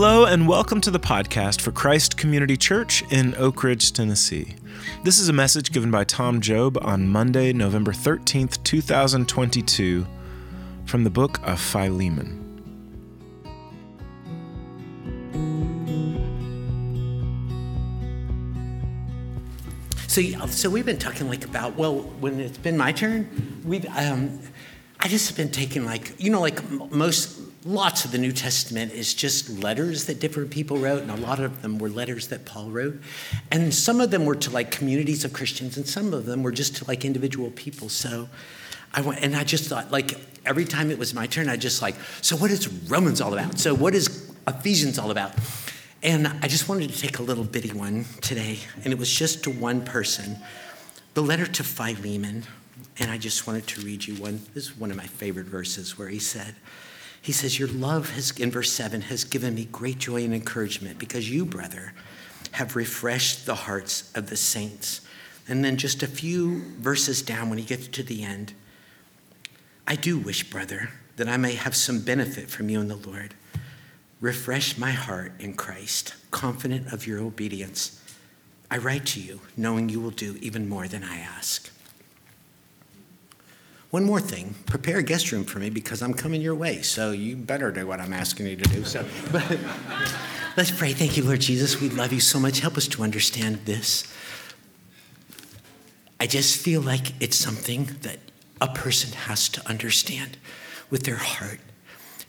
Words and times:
Hello, 0.00 0.26
and 0.26 0.46
welcome 0.46 0.80
to 0.82 0.92
the 0.92 1.00
podcast 1.00 1.60
for 1.60 1.72
Christ 1.72 2.16
Community 2.16 2.56
Church 2.56 3.02
in 3.10 3.34
Oak 3.34 3.64
Ridge, 3.64 3.92
Tennessee. 3.92 4.54
This 5.02 5.18
is 5.18 5.28
a 5.28 5.32
message 5.32 5.72
given 5.72 5.90
by 5.90 6.04
Tom 6.04 6.40
Job 6.40 6.78
on 6.82 7.08
Monday, 7.08 7.52
November 7.52 7.90
13th, 7.90 8.62
2022, 8.62 10.06
from 10.86 11.02
the 11.02 11.10
book 11.10 11.40
of 11.42 11.60
Philemon. 11.60 12.44
So, 20.06 20.22
so 20.46 20.70
we've 20.70 20.86
been 20.86 20.98
talking 20.98 21.28
like 21.28 21.44
about 21.44 21.74
well, 21.74 21.96
when 22.20 22.38
it's 22.38 22.56
been 22.56 22.76
my 22.76 22.92
turn, 22.92 23.28
we've 23.64 23.84
um, 23.96 24.38
I 25.00 25.08
just 25.08 25.26
have 25.26 25.36
been 25.36 25.50
taking 25.50 25.84
like 25.84 26.14
you 26.20 26.30
know 26.30 26.40
like 26.40 26.70
most 26.70 27.47
lots 27.68 28.06
of 28.06 28.12
the 28.12 28.18
New 28.18 28.32
Testament 28.32 28.92
is 28.92 29.12
just 29.12 29.50
letters 29.50 30.06
that 30.06 30.20
different 30.20 30.50
people 30.50 30.78
wrote, 30.78 31.02
and 31.02 31.10
a 31.10 31.16
lot 31.16 31.38
of 31.38 31.60
them 31.60 31.78
were 31.78 31.90
letters 31.90 32.28
that 32.28 32.46
Paul 32.46 32.70
wrote. 32.70 32.98
And 33.50 33.74
some 33.74 34.00
of 34.00 34.10
them 34.10 34.24
were 34.24 34.36
to 34.36 34.50
like 34.50 34.70
communities 34.70 35.22
of 35.22 35.34
Christians, 35.34 35.76
and 35.76 35.86
some 35.86 36.14
of 36.14 36.24
them 36.24 36.42
were 36.42 36.50
just 36.50 36.76
to 36.76 36.86
like 36.86 37.04
individual 37.04 37.50
people. 37.50 37.90
So 37.90 38.30
I 38.94 39.02
went, 39.02 39.22
and 39.22 39.36
I 39.36 39.44
just 39.44 39.68
thought, 39.68 39.90
like, 39.90 40.18
every 40.46 40.64
time 40.64 40.90
it 40.90 40.98
was 40.98 41.12
my 41.12 41.26
turn, 41.26 41.50
I 41.50 41.56
just 41.56 41.82
like, 41.82 41.94
so 42.22 42.36
what 42.36 42.50
is 42.50 42.68
Romans 42.88 43.20
all 43.20 43.34
about? 43.34 43.58
So 43.58 43.74
what 43.74 43.94
is 43.94 44.32
Ephesians 44.46 44.98
all 44.98 45.10
about? 45.10 45.34
And 46.02 46.26
I 46.26 46.48
just 46.48 46.70
wanted 46.70 46.90
to 46.90 46.98
take 46.98 47.18
a 47.18 47.22
little 47.22 47.44
bitty 47.44 47.72
one 47.72 48.06
today, 48.22 48.60
and 48.82 48.94
it 48.94 48.98
was 48.98 49.12
just 49.12 49.44
to 49.44 49.50
one 49.50 49.82
person 49.82 50.38
the 51.12 51.22
letter 51.22 51.46
to 51.46 51.64
Philemon. 51.64 52.44
And 53.00 53.10
I 53.10 53.18
just 53.18 53.46
wanted 53.46 53.66
to 53.68 53.82
read 53.82 54.06
you 54.06 54.14
one. 54.14 54.40
This 54.54 54.64
is 54.64 54.76
one 54.76 54.90
of 54.90 54.96
my 54.96 55.06
favorite 55.06 55.46
verses 55.46 55.98
where 55.98 56.08
he 56.08 56.18
said, 56.18 56.54
he 57.20 57.32
says, 57.32 57.58
Your 57.58 57.68
love 57.68 58.10
has, 58.10 58.30
in 58.38 58.50
verse 58.50 58.72
7, 58.72 59.02
has 59.02 59.24
given 59.24 59.54
me 59.54 59.66
great 59.66 59.98
joy 59.98 60.24
and 60.24 60.34
encouragement 60.34 60.98
because 60.98 61.30
you, 61.30 61.44
brother, 61.44 61.92
have 62.52 62.76
refreshed 62.76 63.46
the 63.46 63.54
hearts 63.54 64.10
of 64.14 64.30
the 64.30 64.36
saints. 64.36 65.00
And 65.48 65.64
then 65.64 65.76
just 65.76 66.02
a 66.02 66.06
few 66.06 66.62
verses 66.78 67.22
down 67.22 67.48
when 67.48 67.58
he 67.58 67.64
gets 67.64 67.88
to 67.88 68.02
the 68.02 68.22
end, 68.22 68.52
I 69.86 69.96
do 69.96 70.18
wish, 70.18 70.48
brother, 70.50 70.90
that 71.16 71.28
I 71.28 71.36
may 71.36 71.54
have 71.54 71.74
some 71.74 72.00
benefit 72.00 72.50
from 72.50 72.68
you 72.68 72.80
in 72.80 72.88
the 72.88 72.96
Lord. 72.96 73.34
Refresh 74.20 74.76
my 74.76 74.90
heart 74.90 75.32
in 75.38 75.54
Christ, 75.54 76.14
confident 76.30 76.92
of 76.92 77.06
your 77.06 77.20
obedience. 77.20 78.02
I 78.70 78.78
write 78.78 79.06
to 79.06 79.20
you, 79.20 79.40
knowing 79.56 79.88
you 79.88 80.00
will 80.00 80.10
do 80.10 80.36
even 80.40 80.68
more 80.68 80.88
than 80.88 81.02
I 81.02 81.18
ask. 81.18 81.70
One 83.90 84.04
more 84.04 84.20
thing, 84.20 84.54
prepare 84.66 84.98
a 84.98 85.02
guest 85.02 85.32
room 85.32 85.44
for 85.44 85.58
me 85.58 85.70
because 85.70 86.02
I'm 86.02 86.12
coming 86.12 86.42
your 86.42 86.54
way. 86.54 86.82
So 86.82 87.12
you 87.12 87.36
better 87.36 87.70
do 87.70 87.86
what 87.86 88.00
I'm 88.00 88.12
asking 88.12 88.46
you 88.46 88.56
to 88.56 88.64
do. 88.64 88.84
So, 88.84 89.04
but 89.32 89.58
let's 90.58 90.70
pray. 90.70 90.92
Thank 90.92 91.16
you, 91.16 91.24
Lord 91.24 91.40
Jesus. 91.40 91.80
We 91.80 91.88
love 91.88 92.12
you 92.12 92.20
so 92.20 92.38
much. 92.38 92.60
Help 92.60 92.76
us 92.76 92.86
to 92.88 93.02
understand 93.02 93.64
this. 93.64 94.12
I 96.20 96.26
just 96.26 96.60
feel 96.60 96.82
like 96.82 97.14
it's 97.22 97.36
something 97.36 97.88
that 98.02 98.18
a 98.60 98.68
person 98.68 99.12
has 99.12 99.48
to 99.50 99.66
understand 99.66 100.36
with 100.90 101.04
their 101.04 101.16
heart. 101.16 101.60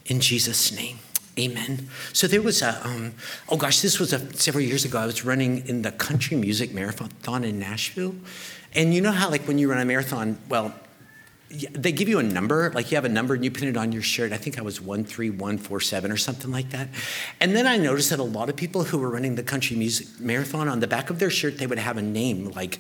In 0.06 0.22
Jesus' 0.22 0.72
name. 0.72 1.00
Amen. 1.38 1.90
So 2.14 2.28
there 2.28 2.42
was 2.42 2.62
a, 2.62 2.86
um, 2.86 3.14
oh 3.50 3.58
gosh, 3.58 3.82
this 3.82 4.00
was 4.00 4.14
a, 4.14 4.34
several 4.34 4.64
years 4.64 4.86
ago. 4.86 5.00
I 5.00 5.06
was 5.06 5.26
running 5.26 5.68
in 5.68 5.82
the 5.82 5.92
country 5.92 6.38
music 6.38 6.74
marathon 6.74 7.44
in 7.44 7.60
Nashville. 7.60 8.16
And 8.74 8.94
you 8.94 9.02
know 9.02 9.12
how, 9.12 9.30
like, 9.30 9.48
when 9.48 9.58
you 9.58 9.70
run 9.70 9.80
a 9.80 9.86
marathon, 9.86 10.38
well, 10.50 10.74
they 11.50 11.92
give 11.92 12.08
you 12.08 12.20
a 12.20 12.24
number, 12.24 12.72
like 12.76 12.92
you 12.92 12.96
have 12.96 13.06
a 13.06 13.10
number 13.10 13.34
and 13.34 13.44
you 13.44 13.50
pin 13.50 13.70
it 13.70 13.78
on 13.78 13.92
your 13.92 14.04
shirt. 14.04 14.32
I 14.32 14.38
think 14.38 14.60
I 14.60 14.62
was 14.62 14.78
13147 14.78 16.12
or 16.12 16.18
something 16.18 16.52
like 16.52 16.70
that. 16.70 16.90
And 17.40 17.56
then 17.56 17.66
I 17.66 17.78
noticed 17.78 18.12
that 18.12 18.20
a 18.20 18.24
lot 18.24 18.50
of 18.50 18.56
people 18.56 18.84
who 18.84 19.00
were 19.00 19.10
running 19.10 19.34
the 19.34 19.44
country 19.44 19.76
music 19.76 20.08
marathon, 20.20 20.68
on 20.68 20.80
the 20.80 20.88
back 20.88 21.10
of 21.10 21.18
their 21.18 21.32
shirt, 21.32 21.58
they 21.58 21.66
would 21.66 21.80
have 21.80 21.98
a 21.98 22.04
name 22.04 22.52
like 22.52 22.78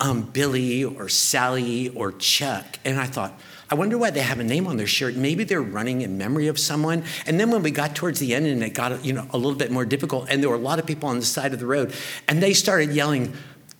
um, 0.00 0.22
Billy 0.22 0.84
or 0.84 1.08
Sally 1.08 1.88
or 1.90 2.12
Chuck. 2.12 2.78
And 2.84 3.00
I 3.00 3.06
thought, 3.06 3.38
I 3.68 3.74
wonder 3.74 3.98
why 3.98 4.10
they 4.10 4.20
have 4.20 4.38
a 4.38 4.44
name 4.44 4.68
on 4.68 4.76
their 4.76 4.86
shirt. 4.86 5.16
Maybe 5.16 5.42
they're 5.42 5.60
running 5.60 6.02
in 6.02 6.16
memory 6.16 6.46
of 6.46 6.60
someone. 6.60 7.02
And 7.26 7.40
then 7.40 7.50
when 7.50 7.62
we 7.62 7.72
got 7.72 7.96
towards 7.96 8.20
the 8.20 8.34
end 8.34 8.46
and 8.46 8.62
it 8.62 8.74
got 8.74 9.04
you 9.04 9.14
know 9.14 9.26
a 9.30 9.36
little 9.36 9.58
bit 9.58 9.72
more 9.72 9.84
difficult, 9.84 10.28
and 10.28 10.42
there 10.42 10.50
were 10.50 10.56
a 10.56 10.60
lot 10.60 10.78
of 10.78 10.86
people 10.86 11.08
on 11.08 11.18
the 11.18 11.24
side 11.24 11.52
of 11.52 11.58
the 11.58 11.66
road, 11.66 11.92
and 12.28 12.40
they 12.42 12.52
started 12.52 12.92
yelling, 12.92 13.32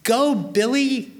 "Go, 0.02 0.34
Billy! 0.34 1.12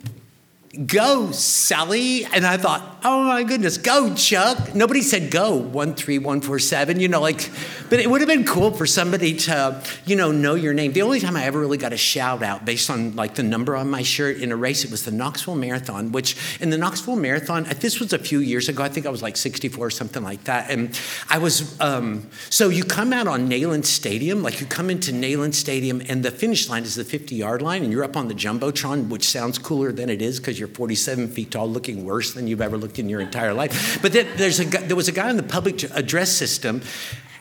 Go, 0.86 1.32
Sally. 1.32 2.24
And 2.24 2.46
I 2.46 2.56
thought, 2.56 3.00
oh 3.04 3.24
my 3.24 3.42
goodness, 3.42 3.76
go, 3.76 4.14
Chuck. 4.14 4.74
Nobody 4.74 5.02
said 5.02 5.30
go, 5.30 5.58
13147, 5.58 6.98
you 6.98 7.08
know, 7.08 7.20
like, 7.20 7.50
but 7.90 8.00
it 8.00 8.08
would 8.08 8.22
have 8.22 8.28
been 8.28 8.44
cool 8.44 8.70
for 8.70 8.86
somebody 8.86 9.36
to, 9.36 9.82
you 10.06 10.16
know, 10.16 10.32
know 10.32 10.54
your 10.54 10.72
name. 10.72 10.94
The 10.94 11.02
only 11.02 11.20
time 11.20 11.36
I 11.36 11.44
ever 11.44 11.60
really 11.60 11.76
got 11.76 11.92
a 11.92 11.98
shout 11.98 12.42
out 12.42 12.64
based 12.64 12.88
on 12.88 13.14
like 13.16 13.34
the 13.34 13.42
number 13.42 13.76
on 13.76 13.90
my 13.90 14.02
shirt 14.02 14.38
in 14.38 14.50
a 14.50 14.56
race, 14.56 14.82
it 14.82 14.90
was 14.90 15.04
the 15.04 15.10
Knoxville 15.10 15.56
Marathon, 15.56 16.10
which 16.10 16.36
in 16.58 16.70
the 16.70 16.78
Knoxville 16.78 17.16
Marathon, 17.16 17.64
this 17.80 18.00
was 18.00 18.14
a 18.14 18.18
few 18.18 18.38
years 18.38 18.70
ago. 18.70 18.82
I 18.82 18.88
think 18.88 19.04
I 19.04 19.10
was 19.10 19.20
like 19.20 19.36
64 19.36 19.84
or 19.86 19.90
something 19.90 20.22
like 20.22 20.44
that. 20.44 20.70
And 20.70 20.98
I 21.28 21.36
was, 21.36 21.78
um, 21.82 22.30
so 22.48 22.70
you 22.70 22.84
come 22.84 23.12
out 23.12 23.26
on 23.26 23.46
Neyland 23.46 23.84
Stadium, 23.84 24.42
like 24.42 24.60
you 24.60 24.66
come 24.66 24.88
into 24.88 25.12
Neyland 25.12 25.52
Stadium, 25.52 26.00
and 26.08 26.22
the 26.22 26.30
finish 26.30 26.70
line 26.70 26.84
is 26.84 26.94
the 26.94 27.04
50 27.04 27.34
yard 27.34 27.60
line, 27.60 27.82
and 27.82 27.92
you're 27.92 28.04
up 28.04 28.16
on 28.16 28.28
the 28.28 28.34
Jumbotron, 28.34 29.08
which 29.08 29.28
sounds 29.28 29.58
cooler 29.58 29.92
than 29.92 30.08
it 30.08 30.22
is 30.22 30.38
because 30.38 30.61
you're 30.62 30.68
47 30.68 31.26
feet 31.28 31.50
tall, 31.50 31.68
looking 31.68 32.04
worse 32.04 32.34
than 32.34 32.46
you've 32.46 32.60
ever 32.60 32.78
looked 32.78 33.00
in 33.00 33.08
your 33.08 33.20
entire 33.20 33.52
life. 33.52 34.00
But 34.00 34.12
then 34.12 34.28
there's 34.36 34.60
a, 34.60 34.64
there 34.64 34.94
was 34.94 35.08
a 35.08 35.12
guy 35.12 35.28
in 35.28 35.36
the 35.36 35.42
public 35.42 35.82
address 35.90 36.30
system, 36.30 36.82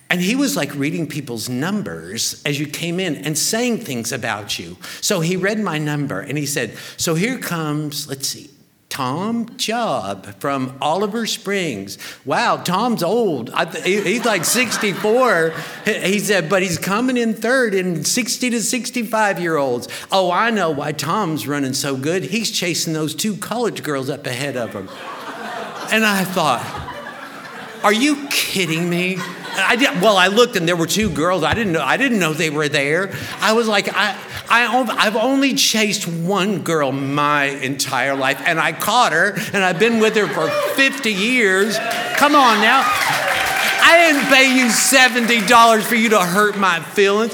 and 0.10 0.20
he 0.20 0.36
was 0.36 0.58
like 0.58 0.74
reading 0.74 1.06
people's 1.06 1.48
numbers 1.48 2.42
as 2.46 2.60
you 2.60 2.66
came 2.66 3.00
in 3.00 3.18
and 3.18 3.38
saying 3.38 3.82
things 3.82 4.12
about 4.12 4.58
you. 4.58 4.76
So 5.02 5.20
he 5.20 5.36
read 5.36 5.60
my 5.60 5.78
number 5.78 6.20
and 6.20 6.36
he 6.36 6.48
said, 6.48 6.76
So 6.98 7.14
here 7.14 7.38
comes, 7.38 8.08
let's 8.08 8.28
see, 8.28 8.50
Tom 8.92 9.58
Job 9.58 10.36
from 10.40 10.78
Oliver 10.82 11.26
Springs. 11.26 11.98
Wow, 12.26 12.58
Tom's 12.58 13.02
old. 13.02 13.50
he's 13.86 14.26
like 14.26 14.44
64. 14.44 15.54
He 15.86 16.20
said, 16.20 16.50
but 16.50 16.62
he's 16.62 16.78
coming 16.78 17.16
in 17.16 17.34
third 17.34 17.74
in 17.74 18.04
60 18.04 18.50
to 18.50 18.62
65 18.62 19.40
year 19.40 19.56
olds. 19.56 19.88
Oh, 20.12 20.30
I 20.30 20.50
know 20.50 20.70
why 20.70 20.92
Tom's 20.92 21.48
running 21.48 21.74
so 21.74 21.96
good. 21.96 22.26
He's 22.26 22.52
chasing 22.52 22.92
those 22.92 23.16
two 23.16 23.38
college 23.38 23.82
girls 23.82 24.10
up 24.10 24.28
ahead 24.28 24.58
of 24.58 24.74
him. 24.74 24.90
And 25.94 26.06
I 26.06 26.26
thought, 26.26 26.81
are 27.84 27.94
you 27.94 28.28
kidding 28.30 28.90
me? 28.90 29.18
I 29.54 29.76
did, 29.76 30.02
well, 30.02 30.18
I 30.18 30.28
looked 30.28 30.56
and 30.56 30.68
there 30.68 30.76
were 30.76 30.88
two 30.88 31.10
girls. 31.10 31.44
I 31.44 31.54
didn't 31.54 31.74
know. 31.74 31.82
I 31.82 31.98
didn't 31.98 32.20
know 32.20 32.34
they 32.34 32.50
were 32.50 32.70
there. 32.70 33.14
I 33.40 33.54
was 33.54 33.68
like, 33.68 33.90
I, 33.94 34.18
I, 34.50 34.96
I've 34.98 35.16
only 35.16 35.54
chased 35.56 36.08
one 36.08 36.62
girl 36.62 36.92
my 36.92 37.46
entire 37.46 38.16
life, 38.16 38.42
and 38.46 38.60
I 38.60 38.74
caught 38.74 39.14
her, 39.14 39.34
and 39.54 39.64
I've 39.64 39.80
been 39.80 40.00
with 40.00 40.16
her 40.16 40.28
for 40.28 40.50
50 40.76 41.12
years. 41.12 41.78
Come 42.16 42.36
on 42.36 42.62
now. 42.62 42.84
I 43.84 43.98
didn't 43.98 44.28
pay 44.28 44.56
you 44.56 44.66
$70 44.68 45.82
for 45.82 45.96
you 45.96 46.10
to 46.10 46.20
hurt 46.20 46.58
my 46.58 46.80
feelings. 46.80 47.34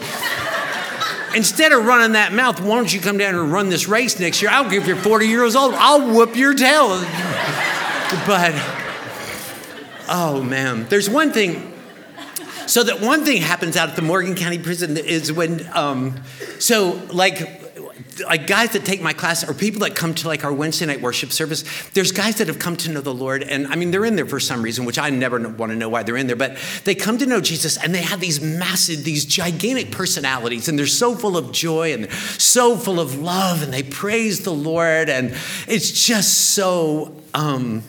Instead 1.35 1.72
of 1.72 1.85
running 1.85 2.14
that 2.14 2.34
mouth, 2.34 2.62
why 2.62 2.78
don't 2.78 2.91
you 2.91 3.00
come 3.00 3.18
down 3.18 3.35
and 3.35 3.52
run 3.52 3.69
this 3.69 3.88
race 3.88 4.19
next 4.19 4.41
year? 4.41 4.50
I 4.50 4.62
don't 4.62 4.72
care 4.72 4.79
if 4.79 4.88
you're 4.88 4.96
40 4.96 5.28
years 5.28 5.56
old, 5.56 5.74
I'll 5.75 6.16
whoop 6.16 6.35
your 6.35 6.53
tail. 6.53 6.88
But, 8.25 8.53
oh 10.09 10.41
man, 10.44 10.85
there's 10.90 11.09
one 11.09 11.31
thing 11.31 11.73
so 12.67 12.84
that 12.84 12.99
one 12.99 13.23
thing 13.23 13.41
happens 13.41 13.78
out 13.78 13.90
at 13.90 13.96
the 13.96 14.02
Morgan 14.02 14.35
County 14.35 14.59
Prison 14.59 14.97
is 14.97 15.32
when, 15.32 15.66
um, 15.73 16.22
so 16.59 17.02
like, 17.14 17.64
like 18.28 18.46
guys 18.46 18.72
that 18.72 18.84
take 18.84 19.02
my 19.02 19.14
class 19.14 19.47
or 19.47 19.53
people 19.53 19.82
that 19.82 19.96
come 19.96 20.14
to 20.16 20.28
like 20.28 20.43
our 20.43 20.52
Wednesday 20.52 20.85
night 20.85 21.02
worship 21.02 21.32
service, 21.32 21.64
there's 21.91 22.11
guys 22.11 22.35
that 22.37 22.47
have 22.47 22.59
come 22.59 22.76
to 22.78 22.91
know 22.91 22.99
the 22.99 23.14
Lord, 23.14 23.41
and 23.43 23.67
I 23.67 23.76
mean 23.76 23.91
they're 23.91 24.03
in 24.03 24.17
there 24.17 24.26
for 24.26 24.40
some 24.40 24.61
reason, 24.61 24.84
which 24.84 24.99
I 24.99 25.09
never 25.11 25.40
want 25.49 25.72
to 25.72 25.78
know 25.78 25.87
why 25.87 26.03
they're 26.03 26.17
in 26.17 26.28
there, 26.28 26.35
but 26.35 26.58
they 26.84 26.93
come 26.93 27.17
to 27.20 27.26
know 27.26 27.40
Jesus 27.40 27.78
and 27.78 27.96
they 27.96 28.02
have 28.02 28.20
these 28.20 28.41
massive, 28.41 29.05
these 29.05 29.23
gigantic 29.23 29.91
personalities, 29.91 30.67
and 30.67 30.78
they're 30.78 30.87
so 30.87 31.16
full 31.16 31.37
of 31.37 31.53
joy 31.53 31.93
and 31.93 32.11
so 32.11 32.76
full 32.76 32.99
of 32.99 33.17
love, 33.17 33.64
and 33.64 33.72
they 33.72 33.84
praise 33.84 34.43
the 34.43 34.53
Lord, 34.53 35.09
and 35.09 35.34
it's 35.67 35.91
just 36.05 36.49
so. 36.53 37.14
Um, 37.34 37.84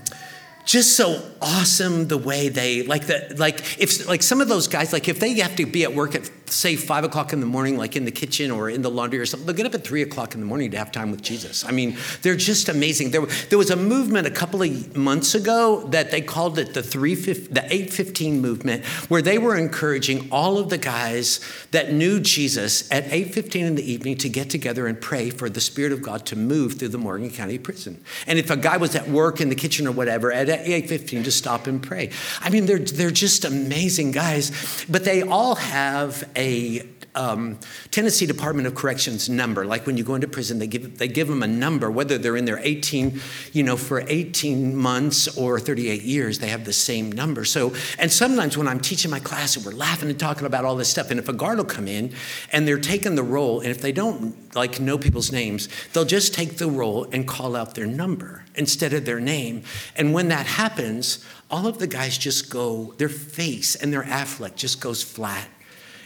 just 0.69 0.99
so 0.99 1.23
awesome 1.41 2.09
the 2.09 2.19
way 2.19 2.51
they 2.51 2.83
like 2.83 3.07
that 3.07 3.39
like 3.39 3.81
if 3.81 4.07
like 4.07 4.23
some 4.23 4.43
of 4.43 4.49
those 4.49 4.69
guys 4.69 4.93
like 4.93 5.09
if 5.09 5.19
they 5.19 5.33
have 5.41 5.57
to 5.57 5.65
be 5.65 5.83
at 5.83 5.95
work 5.95 6.15
at 6.15 6.31
say 6.51 6.77
five 6.77 7.05
o'clock 7.05 7.33
in 7.33 7.41
the 7.41 7.47
morning 7.47 7.77
like 7.77 7.97
in 7.97 8.05
the 8.05 8.11
kitchen 8.11 8.51
or 8.51 8.71
in 8.71 8.83
the 8.83 8.91
laundry 8.91 9.19
or 9.19 9.27
something 9.27 9.47
they'll 9.47 9.57
get 9.57 9.67
up 9.67 9.75
at 9.75 9.85
three 9.85 10.03
o'clock 10.03 10.35
in 10.35 10.41
the 10.41 10.47
morning 10.47 10.71
to 10.71 10.79
have 10.79 10.93
time 10.93 11.11
with 11.11 11.23
jesus. 11.23 11.65
I 11.65 11.71
mean 11.71 11.97
they're 12.23 12.37
just 12.37 12.69
amazing. 12.69 13.11
There, 13.11 13.27
there 13.49 13.59
was 13.59 13.71
a 13.71 13.77
movement 13.77 14.27
a 14.27 14.31
couple 14.31 14.63
of 14.63 14.97
months 14.97 15.35
ago 15.35 15.87
that 15.89 16.11
they 16.11 16.21
called 16.21 16.59
it 16.59 16.75
the 16.75 16.83
3 16.83 17.15
the 17.15 17.65
815 17.65 18.41
movement 18.41 18.85
where 19.09 19.23
they 19.23 19.39
were 19.39 19.57
encouraging 19.57 20.29
all 20.31 20.59
of 20.59 20.69
the 20.69 20.79
guys 20.79 21.41
that 21.71 21.93
knew 21.93 22.21
jesus 22.21 22.91
at 22.93 23.05
815 23.05 23.65
in 23.65 23.75
the 23.75 23.91
evening 23.91 24.17
to 24.19 24.29
get 24.29 24.51
together 24.51 24.87
and 24.87 25.01
pray 25.01 25.31
for 25.31 25.49
the 25.49 25.61
spirit 25.61 25.93
of 25.93 26.03
god 26.03 26.27
to 26.27 26.37
move 26.37 26.75
through 26.75 26.89
the 26.89 26.99
morgan 26.99 27.31
county 27.31 27.59
prison. 27.59 28.03
And 28.27 28.39
if 28.39 28.51
a 28.51 28.57
guy 28.57 28.77
was 28.77 28.95
at 28.95 29.09
work 29.09 29.41
in 29.41 29.49
the 29.49 29.55
kitchen 29.55 29.87
or 29.87 29.93
whatever 29.93 30.33
at 30.33 30.49
815 30.49 31.25
to 31.25 31.31
stop 31.31 31.67
and 31.67 31.83
pray. 31.83 32.11
I 32.41 32.51
mean, 32.51 32.67
they're, 32.67 32.79
they're 32.79 33.11
just 33.11 33.45
amazing 33.45 34.13
guys, 34.13 34.87
but 34.89 35.05
they 35.05 35.23
all 35.23 35.55
have 35.57 36.29
a 36.39 36.89
um, 37.15 37.59
Tennessee 37.91 38.27
Department 38.27 38.69
of 38.69 38.75
Corrections 38.75 39.29
number. 39.29 39.67
Like 39.67 39.87
when 39.87 39.97
you 39.97 40.05
go 40.05 40.15
into 40.15 40.29
prison, 40.29 40.59
they 40.59 40.67
give 40.67 40.99
they 40.99 41.09
give 41.09 41.27
them 41.27 41.43
a 41.43 41.47
number, 41.47 41.91
whether 41.91 42.17
they're 42.17 42.37
in 42.37 42.45
there 42.45 42.61
18, 42.63 43.21
you 43.53 43.63
know, 43.65 43.77
for 43.77 44.05
18 44.07 44.75
months 44.77 45.37
or 45.37 45.59
38 45.59 46.03
years, 46.03 46.39
they 46.39 46.49
have 46.49 46.65
the 46.65 46.73
same 46.73 47.11
number. 47.11 47.45
So, 47.45 47.75
and 47.99 48.11
sometimes 48.11 48.57
when 48.57 48.69
I'm 48.69 48.81
teaching 48.81 49.11
my 49.11 49.21
class 49.21 49.57
and 49.57 49.67
we're 49.67 49.73
laughing 49.73 50.11
and 50.11 50.19
talking 50.19 50.47
about 50.47 50.65
all 50.65 50.77
this 50.77 50.89
stuff, 50.89 51.11
and 51.11 51.19
if 51.19 51.29
a 51.29 51.33
guard 51.33 51.59
will 51.59 51.65
come 51.65 51.89
in 51.89 52.15
and 52.53 52.69
they're 52.69 52.79
taking 52.79 53.17
the 53.17 53.23
roll, 53.23 53.61
and 53.61 53.71
if 53.71 53.81
they 53.81 53.93
don't 53.93 54.55
like 54.55 54.81
know 54.81 54.97
people's 54.97 55.33
names, 55.33 55.69
they'll 55.93 56.05
just 56.05 56.35
take 56.35 56.59
the 56.59 56.69
roll 56.69 57.05
and 57.13 57.27
call 57.27 57.57
out 57.57 57.75
their 57.75 57.87
number 57.87 58.45
instead 58.55 58.93
of 58.93 59.05
their 59.05 59.21
name. 59.21 59.63
And 59.97 60.13
when 60.13 60.29
that 60.29 60.47
happens, 60.47 61.25
all 61.51 61.67
of 61.67 61.79
the 61.79 61.87
guys 61.87 62.17
just 62.17 62.51
go, 62.51 62.95
their 62.99 63.09
face 63.09 63.75
and 63.75 63.93
their 63.93 64.03
affect 64.03 64.57
just 64.57 64.81
goes 64.81 65.03
flat. 65.03 65.49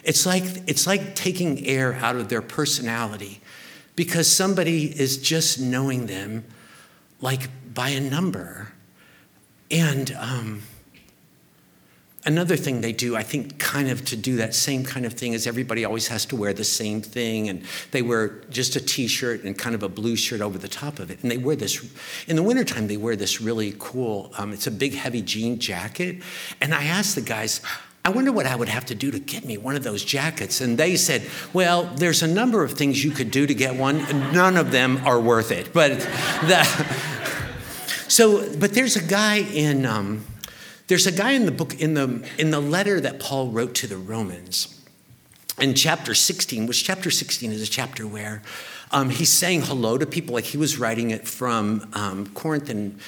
It's 0.02 0.26
like, 0.26 0.44
it's 0.66 0.86
like 0.86 1.14
taking 1.14 1.64
air 1.66 1.94
out 1.94 2.16
of 2.16 2.28
their 2.28 2.42
personality 2.42 3.40
because 3.94 4.30
somebody 4.30 4.86
is 4.86 5.18
just 5.18 5.60
knowing 5.60 6.06
them 6.06 6.44
like 7.20 7.48
by 7.72 7.90
a 7.90 8.00
number. 8.00 8.72
And 9.70 10.10
um, 10.18 10.62
another 12.24 12.56
thing 12.56 12.80
they 12.80 12.92
do, 12.92 13.16
I 13.16 13.22
think, 13.22 13.58
kind 13.58 13.90
of 13.90 14.04
to 14.06 14.16
do 14.16 14.36
that 14.36 14.54
same 14.54 14.84
kind 14.84 15.06
of 15.06 15.14
thing 15.14 15.32
is 15.32 15.46
everybody 15.46 15.84
always 15.84 16.08
has 16.08 16.26
to 16.26 16.36
wear 16.36 16.52
the 16.52 16.64
same 16.64 17.00
thing. 17.00 17.48
And 17.48 17.62
they 17.90 18.02
wear 18.02 18.42
just 18.50 18.76
a 18.76 18.80
t 18.80 19.06
shirt 19.06 19.44
and 19.44 19.56
kind 19.56 19.74
of 19.74 19.82
a 19.82 19.88
blue 19.88 20.16
shirt 20.16 20.40
over 20.40 20.58
the 20.58 20.68
top 20.68 20.98
of 20.98 21.10
it. 21.10 21.22
And 21.22 21.30
they 21.30 21.38
wear 21.38 21.56
this, 21.56 21.88
in 22.26 22.36
the 22.36 22.42
wintertime, 22.42 22.88
they 22.88 22.96
wear 22.96 23.16
this 23.16 23.40
really 23.40 23.74
cool, 23.78 24.32
um, 24.36 24.52
it's 24.52 24.66
a 24.66 24.72
big, 24.72 24.94
heavy 24.94 25.22
jean 25.22 25.58
jacket. 25.58 26.22
And 26.60 26.74
I 26.74 26.84
asked 26.84 27.14
the 27.14 27.22
guys, 27.22 27.60
I 28.04 28.10
wonder 28.10 28.32
what 28.32 28.46
I 28.46 28.56
would 28.56 28.68
have 28.68 28.86
to 28.86 28.96
do 28.96 29.12
to 29.12 29.18
get 29.20 29.44
me 29.44 29.58
one 29.58 29.76
of 29.76 29.84
those 29.84 30.04
jackets. 30.04 30.60
And 30.60 30.76
they 30.76 30.96
said, 30.96 31.22
Well, 31.52 31.84
there's 31.84 32.22
a 32.22 32.26
number 32.26 32.64
of 32.64 32.72
things 32.72 33.04
you 33.04 33.12
could 33.12 33.30
do 33.30 33.46
to 33.46 33.54
get 33.54 33.76
one. 33.76 33.98
None 34.32 34.56
of 34.56 34.72
them 34.72 35.00
are 35.04 35.20
worth 35.20 35.52
it. 35.52 35.72
But 35.72 36.00
the, 36.00 36.64
so, 38.08 38.56
but 38.58 38.72
there's 38.74 38.96
a 38.96 39.02
guy 39.02 39.36
in, 39.36 39.86
um, 39.86 40.24
there's 40.88 41.06
a 41.06 41.12
guy 41.12 41.32
in 41.32 41.46
the 41.46 41.52
book, 41.52 41.80
in 41.80 41.94
the, 41.94 42.28
in 42.38 42.50
the 42.50 42.60
letter 42.60 43.00
that 43.00 43.20
Paul 43.20 43.50
wrote 43.50 43.74
to 43.76 43.86
the 43.86 43.96
Romans 43.96 44.80
in 45.60 45.74
chapter 45.74 46.12
16, 46.12 46.66
which 46.66 46.82
chapter 46.82 47.10
16 47.10 47.52
is 47.52 47.62
a 47.62 47.70
chapter 47.70 48.04
where 48.04 48.42
um, 48.90 49.10
he's 49.10 49.30
saying 49.30 49.62
hello 49.62 49.96
to 49.96 50.06
people, 50.06 50.34
like 50.34 50.44
he 50.44 50.58
was 50.58 50.76
writing 50.76 51.12
it 51.12 51.28
from 51.28 51.88
um, 51.94 52.26
Corinth 52.34 52.68
and 52.68 52.98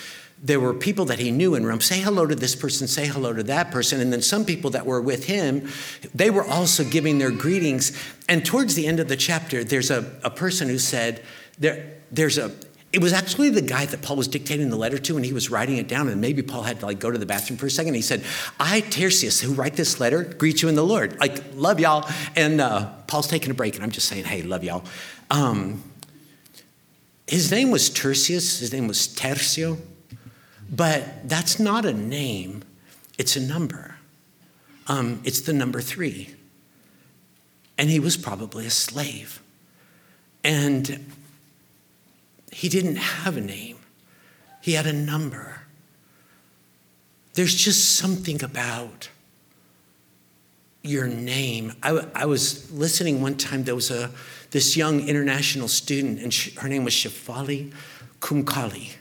there 0.45 0.61
were 0.61 0.75
people 0.75 1.07
that 1.07 1.19
he 1.19 1.31
knew 1.31 1.55
in 1.55 1.65
Rome. 1.65 1.81
Say 1.81 2.01
hello 2.01 2.27
to 2.27 2.35
this 2.35 2.55
person, 2.55 2.87
say 2.87 3.07
hello 3.07 3.33
to 3.33 3.43
that 3.45 3.71
person. 3.71 3.99
And 4.03 4.13
then 4.13 4.21
some 4.21 4.45
people 4.45 4.71
that 4.71 4.85
were 4.85 5.01
with 5.01 5.25
him, 5.25 5.71
they 6.15 6.29
were 6.29 6.45
also 6.45 6.85
giving 6.85 7.19
their 7.19 7.31
greetings. 7.31 7.99
And 8.29 8.45
towards 8.45 8.75
the 8.75 8.87
end 8.87 9.01
of 9.01 9.09
the 9.09 9.17
chapter, 9.17 9.65
there's 9.65 9.91
a, 9.91 10.13
a 10.23 10.29
person 10.29 10.69
who 10.69 10.79
said, 10.79 11.23
there, 11.59 11.95
there's 12.13 12.37
a, 12.37 12.53
it 12.93 13.01
was 13.01 13.15
actually 13.15 13.49
the 13.49 13.63
guy 13.63 13.87
that 13.87 14.03
Paul 14.03 14.17
was 14.17 14.29
dictating 14.29 14.69
the 14.69 14.77
letter 14.77 14.99
to, 14.99 15.17
and 15.17 15.25
he 15.25 15.33
was 15.33 15.51
writing 15.51 15.79
it 15.79 15.89
down. 15.89 16.09
And 16.09 16.21
maybe 16.21 16.43
Paul 16.43 16.63
had 16.63 16.79
to 16.81 16.87
like 16.87 17.01
go 17.01 17.11
to 17.11 17.19
the 17.19 17.27
bathroom 17.27 17.57
for 17.57 17.67
a 17.67 17.71
second. 17.71 17.95
He 17.95 18.03
said, 18.03 18.23
"I, 18.61 18.83
Tertius, 18.83 19.41
who 19.41 19.53
write 19.55 19.75
this 19.75 19.99
letter, 19.99 20.23
greet 20.23 20.63
you 20.63 20.69
in 20.69 20.77
the 20.77 20.85
Lord. 20.85 21.19
Like, 21.19 21.43
love 21.55 21.81
y'all." 21.81 22.09
And 22.37 22.61
uh, 22.61 22.93
Paul's 23.09 23.27
taking 23.27 23.51
a 23.51 23.55
break, 23.55 23.75
and 23.75 23.83
I'm 23.83 23.91
just 23.91 24.09
saying, 24.09 24.27
"Hey, 24.27 24.43
love 24.43 24.63
y'all." 24.63 24.85
Um, 25.29 25.83
his 27.27 27.51
name 27.51 27.73
was 27.73 27.91
Tertius. 27.91 28.61
His 28.61 28.73
name 28.73 28.87
was 28.87 29.09
Tertio. 29.09 29.77
But 30.71 31.29
that's 31.29 31.59
not 31.59 31.85
a 31.85 31.93
name, 31.93 32.63
it's 33.19 33.37
a 33.37 33.41
number. 33.41 33.97
Um, 34.87 35.21
it's 35.25 35.41
the 35.41 35.53
number 35.53 35.81
three. 35.81 36.35
And 37.79 37.91
he 37.91 37.99
was 37.99 38.17
probably 38.17 38.67
a 38.67 38.71
slave. 38.71 39.41
And 40.43 41.13
he 42.53 42.69
didn't 42.69 42.97
have 42.97 43.37
a 43.37 43.41
name, 43.41 43.79
he 44.61 44.73
had 44.73 44.87
a 44.87 44.93
number. 44.93 45.61
There's 47.35 47.55
just 47.55 47.97
something 47.97 48.45
about 48.45 49.09
your 50.85 51.09
name. 51.09 51.73
I, 51.83 52.07
I 52.15 52.27
was 52.27 52.71
listening 52.71 53.21
one 53.23 53.37
time, 53.37 53.65
there 53.65 53.75
was 53.75 53.91
a, 53.91 54.11
this 54.51 54.77
young 54.77 55.09
international 55.09 55.67
student, 55.67 56.21
and 56.21 56.33
she, 56.33 56.53
her 56.53 56.69
name 56.69 56.85
was 56.85 56.95
Shefali 56.95 57.73
Kumkali. 58.21 58.93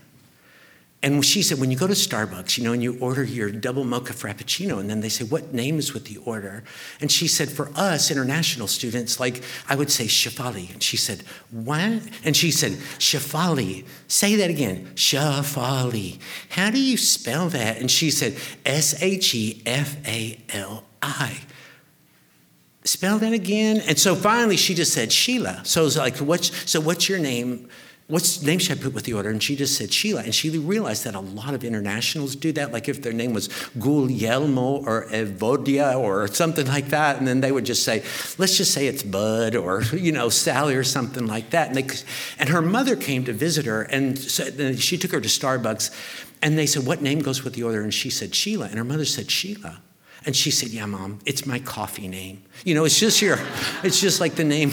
And 1.04 1.24
she 1.24 1.44
said, 1.44 1.60
when 1.60 1.70
you 1.70 1.78
go 1.78 1.86
to 1.86 1.94
Starbucks, 1.94 2.58
you 2.58 2.64
know, 2.64 2.72
and 2.72 2.82
you 2.82 2.98
order 3.00 3.26
your 3.26 3.52
double 3.52 3.84
mocha 3.84 4.14
frappuccino, 4.14 4.80
and 4.80 4.90
then 4.90 5.02
they 5.02 5.10
say, 5.10 5.26
what 5.26 5.54
name 5.54 5.78
is 5.78 5.94
with 5.94 6.06
the 6.06 6.16
order? 6.18 6.64
And 7.02 7.12
she 7.12 7.28
said, 7.28 7.52
for 7.52 7.70
us 7.76 8.10
international 8.10 8.68
students, 8.68 9.20
like 9.20 9.44
I 9.68 9.76
would 9.76 9.92
say 9.92 10.06
Shafali. 10.06 10.72
And 10.72 10.82
she 10.82 10.96
said, 10.96 11.24
what? 11.52 12.02
And 12.24 12.38
she 12.38 12.52
said, 12.52 12.72
Shefali. 13.00 13.86
Say 14.08 14.38
that 14.38 14.50
again. 14.50 14.94
Shafali. 14.96 16.20
How 16.50 16.72
do 16.72 16.82
you 16.82 16.96
spell 16.96 17.50
that? 17.50 17.80
And 17.80 17.92
she 17.92 18.10
said, 18.10 18.38
S 18.66 19.02
H 19.04 19.36
E 19.36 19.62
F 19.66 19.98
A 20.08 20.40
L 20.54 20.86
I 21.02 21.42
spell 22.86 23.18
that 23.18 23.32
again 23.32 23.82
and 23.88 23.98
so 23.98 24.14
finally 24.14 24.58
she 24.58 24.74
just 24.74 24.92
said 24.92 25.10
sheila 25.10 25.62
so 25.64 25.86
it's 25.86 25.96
like 25.96 26.18
what's 26.18 26.70
so 26.70 26.82
what's 26.82 27.08
your 27.08 27.18
name 27.18 27.70
what's 28.08 28.42
name 28.42 28.60
should 28.60 28.80
I 28.80 28.82
put 28.82 28.94
with 28.94 29.06
the 29.06 29.14
order? 29.14 29.30
And 29.30 29.42
she 29.42 29.56
just 29.56 29.78
said 29.78 29.92
Sheila. 29.94 30.24
And 30.24 30.36
she 30.36 30.50
realized 30.50 31.06
that 31.06 31.16
a 31.16 31.20
lot 31.20 31.54
of 31.54 31.64
internationals 31.64 32.36
do 32.36 32.52
that. 32.54 32.72
Like 32.72 32.90
if 32.90 33.02
their 33.02 33.14
name 33.14 33.34
was 33.34 33.48
Guglielmo 33.80 34.86
or 34.86 35.08
Evodia 35.08 35.98
or 35.98 36.28
something 36.28 36.68
like 36.68 36.90
that. 36.90 37.18
And 37.18 37.28
then 37.28 37.42
they 37.42 37.52
would 37.52 37.66
just 37.66 37.84
say, 37.84 38.04
let's 38.38 38.58
just 38.58 38.74
say 38.74 38.88
it's 38.88 39.04
Bud 39.04 39.56
or, 39.56 39.84
you 39.94 40.12
know, 40.12 40.30
Sally 40.30 40.76
or 40.76 40.84
something 40.84 41.28
like 41.28 41.52
that. 41.52 41.68
And, 41.70 41.78
they, 41.78 41.96
and 42.40 42.50
her 42.50 42.62
mother 42.62 42.96
came 42.96 43.24
to 43.26 43.34
visit 43.34 43.66
her 43.66 43.84
and 43.84 44.18
so, 44.18 44.74
she 44.76 44.98
took 44.98 45.12
her 45.12 45.22
to 45.22 45.30
Starbucks. 45.30 45.92
And 46.42 46.58
they 46.58 46.66
said, 46.66 46.86
what 46.86 47.02
name 47.02 47.20
goes 47.20 47.44
with 47.44 47.54
the 47.54 47.64
order? 47.64 47.82
And 47.82 47.94
she 47.94 48.10
said, 48.10 48.36
Sheila. 48.36 48.66
And 48.66 48.76
her 48.76 48.84
mother 48.84 49.06
said, 49.06 49.32
Sheila. 49.32 49.82
And 50.26 50.36
she 50.36 50.52
said, 50.52 50.70
yeah, 50.70 50.86
mom, 50.86 51.20
it's 51.26 51.46
my 51.46 51.60
coffee 51.60 52.08
name. 52.08 52.44
You 52.66 52.76
know, 52.76 52.86
it's 52.86 53.00
just 53.00 53.22
your, 53.22 53.40
it's 53.83 54.02
just 54.02 54.19
like 54.19 54.36
the 54.36 54.44
name, 54.44 54.72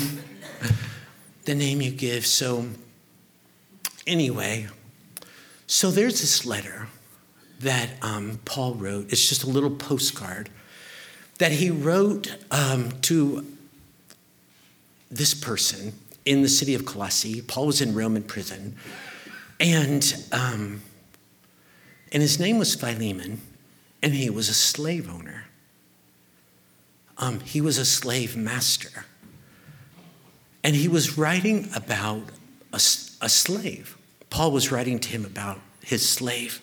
the 1.45 1.55
name 1.55 1.81
you 1.81 1.91
give. 1.91 2.27
So, 2.27 2.67
anyway, 4.07 4.69
so 5.67 5.91
there's 5.91 6.21
this 6.21 6.45
letter 6.45 6.89
that 7.61 7.91
um, 8.03 8.41
Paul 8.45 8.75
wrote. 8.75 9.13
It's 9.13 9.29
just 9.29 9.45
a 9.45 9.49
little 9.49 9.71
postcard 9.71 10.49
that 11.39 11.53
he 11.53 11.71
wrote 11.71 12.37
um, 12.51 12.93
to 13.03 13.47
this 15.11 15.35
person 15.35 15.93
in 16.25 16.43
the 16.43 16.49
city 16.49 16.75
of 16.75 16.85
Colossae. 16.85 17.43
Paul 17.43 17.67
was 17.67 17.81
in 17.81 17.95
Roman 17.95 18.23
prison, 18.23 18.77
and 19.59 20.27
um, 20.33 20.83
and 22.13 22.23
his 22.23 22.41
name 22.41 22.59
was 22.59 22.75
Philemon, 22.75 23.41
and 24.03 24.15
he 24.15 24.31
was 24.31 24.49
a 24.49 24.55
slave 24.55 25.09
owner. 25.09 25.45
Um, 27.19 27.41
he 27.41 27.61
was 27.61 27.79
a 27.79 27.85
slave 27.85 28.37
master, 28.37 29.05
and 30.65 30.75
he 30.75 30.89
was 30.89 31.19
writing 31.19 31.69
about 31.75 32.23
a, 32.73 32.81
a 33.21 33.29
slave. 33.29 33.97
Paul 34.31 34.53
was 34.53 34.71
writing 34.71 34.99
to 35.01 35.09
him 35.09 35.25
about 35.25 35.61
his 35.85 36.09
slave, 36.09 36.61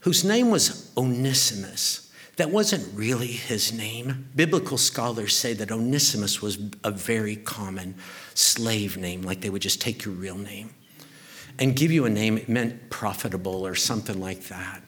whose 0.00 0.24
name 0.24 0.50
was 0.50 0.92
Onesimus. 0.96 2.10
That 2.36 2.50
wasn't 2.50 2.88
really 2.96 3.26
his 3.26 3.72
name. 3.72 4.28
Biblical 4.34 4.78
scholars 4.78 5.36
say 5.36 5.52
that 5.54 5.70
Onesimus 5.70 6.40
was 6.40 6.58
a 6.82 6.90
very 6.90 7.36
common 7.36 7.96
slave 8.34 8.96
name, 8.96 9.22
like 9.22 9.40
they 9.40 9.50
would 9.50 9.62
just 9.62 9.80
take 9.80 10.04
your 10.04 10.14
real 10.14 10.38
name 10.38 10.70
and 11.58 11.76
give 11.76 11.92
you 11.92 12.04
a 12.04 12.10
name, 12.10 12.38
it 12.38 12.48
meant 12.48 12.90
profitable 12.90 13.66
or 13.66 13.74
something 13.74 14.20
like 14.20 14.44
that. 14.44 14.82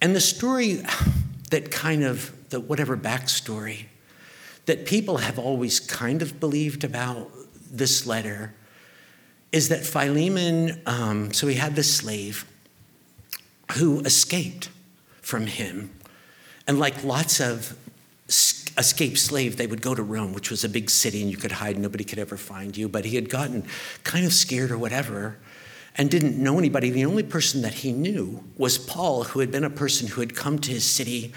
And 0.00 0.14
the 0.14 0.20
story 0.20 0.82
that 1.50 1.70
kind 1.70 2.04
of, 2.04 2.32
the 2.50 2.60
whatever 2.60 2.96
backstory 2.96 3.86
that 4.66 4.86
people 4.86 5.18
have 5.18 5.38
always 5.38 5.80
kind 5.80 6.22
of 6.22 6.38
believed 6.40 6.84
about 6.84 7.30
this 7.78 8.06
letter 8.06 8.54
is 9.52 9.68
that 9.68 9.84
Philemon, 9.84 10.80
um, 10.86 11.32
so 11.32 11.46
he 11.46 11.54
had 11.54 11.76
this 11.76 11.94
slave 11.94 12.44
who 13.72 14.00
escaped 14.00 14.70
from 15.22 15.46
him. 15.46 15.90
And 16.66 16.78
like 16.78 17.04
lots 17.04 17.40
of 17.40 17.76
escaped 18.28 19.18
slaves, 19.18 19.56
they 19.56 19.66
would 19.66 19.82
go 19.82 19.94
to 19.94 20.02
Rome, 20.02 20.32
which 20.32 20.50
was 20.50 20.64
a 20.64 20.68
big 20.68 20.90
city 20.90 21.22
and 21.22 21.30
you 21.30 21.36
could 21.36 21.52
hide, 21.52 21.78
nobody 21.78 22.04
could 22.04 22.18
ever 22.18 22.36
find 22.36 22.76
you. 22.76 22.88
But 22.88 23.04
he 23.04 23.14
had 23.14 23.28
gotten 23.28 23.66
kind 24.04 24.26
of 24.26 24.32
scared 24.32 24.70
or 24.70 24.78
whatever 24.78 25.38
and 25.96 26.10
didn't 26.10 26.36
know 26.36 26.58
anybody. 26.58 26.90
The 26.90 27.04
only 27.04 27.22
person 27.22 27.62
that 27.62 27.74
he 27.74 27.92
knew 27.92 28.44
was 28.56 28.78
Paul, 28.78 29.24
who 29.24 29.40
had 29.40 29.50
been 29.50 29.64
a 29.64 29.70
person 29.70 30.08
who 30.08 30.20
had 30.20 30.36
come 30.36 30.58
to 30.58 30.70
his 30.70 30.84
city 30.84 31.32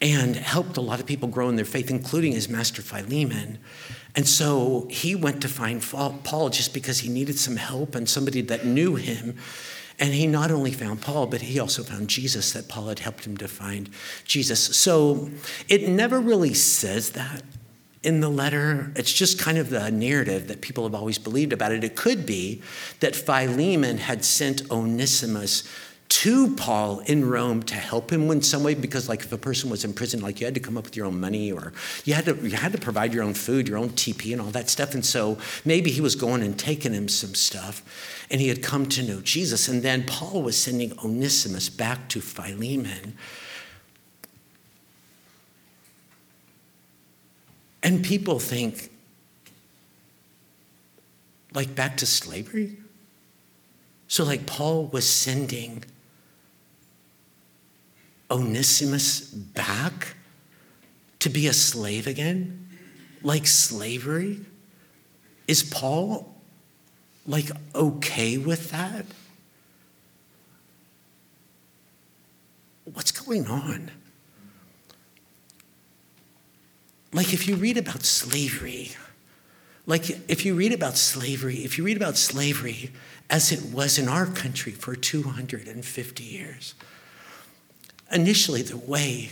and 0.00 0.34
helped 0.34 0.76
a 0.76 0.80
lot 0.80 0.98
of 0.98 1.06
people 1.06 1.28
grow 1.28 1.48
in 1.48 1.54
their 1.54 1.64
faith, 1.64 1.88
including 1.88 2.32
his 2.32 2.48
master 2.48 2.82
Philemon. 2.82 3.58
And 4.14 4.28
so 4.28 4.86
he 4.90 5.14
went 5.14 5.40
to 5.42 5.48
find 5.48 5.82
Paul 5.82 6.50
just 6.50 6.74
because 6.74 7.00
he 7.00 7.08
needed 7.08 7.38
some 7.38 7.56
help 7.56 7.94
and 7.94 8.08
somebody 8.08 8.42
that 8.42 8.66
knew 8.66 8.96
him. 8.96 9.38
And 9.98 10.12
he 10.12 10.26
not 10.26 10.50
only 10.50 10.72
found 10.72 11.00
Paul, 11.00 11.26
but 11.26 11.42
he 11.42 11.58
also 11.60 11.82
found 11.82 12.08
Jesus, 12.08 12.52
that 12.52 12.68
Paul 12.68 12.88
had 12.88 12.98
helped 12.98 13.24
him 13.24 13.36
to 13.38 13.48
find 13.48 13.88
Jesus. 14.24 14.60
So 14.76 15.30
it 15.68 15.88
never 15.88 16.20
really 16.20 16.54
says 16.54 17.10
that 17.10 17.42
in 18.02 18.20
the 18.20 18.28
letter. 18.28 18.92
It's 18.96 19.12
just 19.12 19.38
kind 19.38 19.58
of 19.58 19.70
the 19.70 19.90
narrative 19.90 20.48
that 20.48 20.60
people 20.60 20.84
have 20.84 20.94
always 20.94 21.18
believed 21.18 21.52
about 21.52 21.72
it. 21.72 21.84
It 21.84 21.94
could 21.94 22.26
be 22.26 22.60
that 23.00 23.14
Philemon 23.14 23.98
had 23.98 24.24
sent 24.24 24.70
Onesimus 24.70 25.62
to 26.12 26.54
Paul 26.56 27.00
in 27.00 27.26
Rome 27.26 27.62
to 27.62 27.74
help 27.74 28.12
him 28.12 28.30
in 28.30 28.42
some 28.42 28.62
way 28.62 28.74
because 28.74 29.08
like 29.08 29.20
if 29.20 29.32
a 29.32 29.38
person 29.38 29.70
was 29.70 29.82
in 29.82 29.94
prison 29.94 30.20
like 30.20 30.40
you 30.40 30.46
had 30.46 30.52
to 30.54 30.60
come 30.60 30.76
up 30.76 30.84
with 30.84 30.94
your 30.94 31.06
own 31.06 31.18
money 31.18 31.50
or 31.50 31.72
you 32.04 32.12
had 32.12 32.26
to 32.26 32.36
you 32.36 32.50
had 32.50 32.72
to 32.72 32.78
provide 32.78 33.14
your 33.14 33.22
own 33.22 33.32
food 33.32 33.66
your 33.66 33.78
own 33.78 33.88
TP 33.90 34.30
and 34.32 34.40
all 34.40 34.50
that 34.50 34.68
stuff. 34.68 34.92
And 34.92 35.06
so 35.06 35.38
maybe 35.64 35.90
he 35.90 36.02
was 36.02 36.14
going 36.14 36.42
and 36.42 36.58
taking 36.58 36.92
him 36.92 37.08
some 37.08 37.34
stuff 37.34 38.26
and 38.30 38.42
he 38.42 38.48
had 38.48 38.62
come 38.62 38.86
to 38.90 39.02
know 39.02 39.22
Jesus. 39.22 39.68
And 39.68 39.82
then 39.82 40.04
Paul 40.04 40.42
was 40.42 40.56
sending 40.56 40.92
Onesimus 41.02 41.70
back 41.70 42.08
to 42.10 42.20
Philemon. 42.20 43.16
And 47.82 48.04
people 48.04 48.38
think 48.38 48.90
like 51.54 51.74
back 51.74 51.96
to 51.98 52.06
slavery? 52.06 52.76
So 54.08 54.24
like 54.24 54.44
Paul 54.44 54.88
was 54.88 55.08
sending 55.08 55.84
Onesimus 58.32 59.20
back 59.20 60.16
to 61.18 61.28
be 61.28 61.46
a 61.46 61.52
slave 61.52 62.06
again? 62.06 62.68
Like 63.22 63.46
slavery? 63.46 64.40
Is 65.46 65.62
Paul 65.62 66.34
like 67.26 67.50
okay 67.74 68.38
with 68.38 68.70
that? 68.70 69.06
What's 72.92 73.12
going 73.12 73.46
on? 73.46 73.90
Like, 77.12 77.34
if 77.34 77.46
you 77.46 77.56
read 77.56 77.76
about 77.76 78.02
slavery, 78.04 78.92
like, 79.86 80.10
if 80.30 80.46
you 80.46 80.54
read 80.54 80.72
about 80.72 80.96
slavery, 80.96 81.56
if 81.56 81.76
you 81.76 81.84
read 81.84 81.96
about 81.96 82.16
slavery 82.16 82.90
as 83.28 83.52
it 83.52 83.72
was 83.72 83.98
in 83.98 84.08
our 84.08 84.26
country 84.26 84.72
for 84.72 84.96
250 84.96 86.24
years, 86.24 86.74
initially 88.12 88.62
the 88.62 88.76
way 88.76 89.30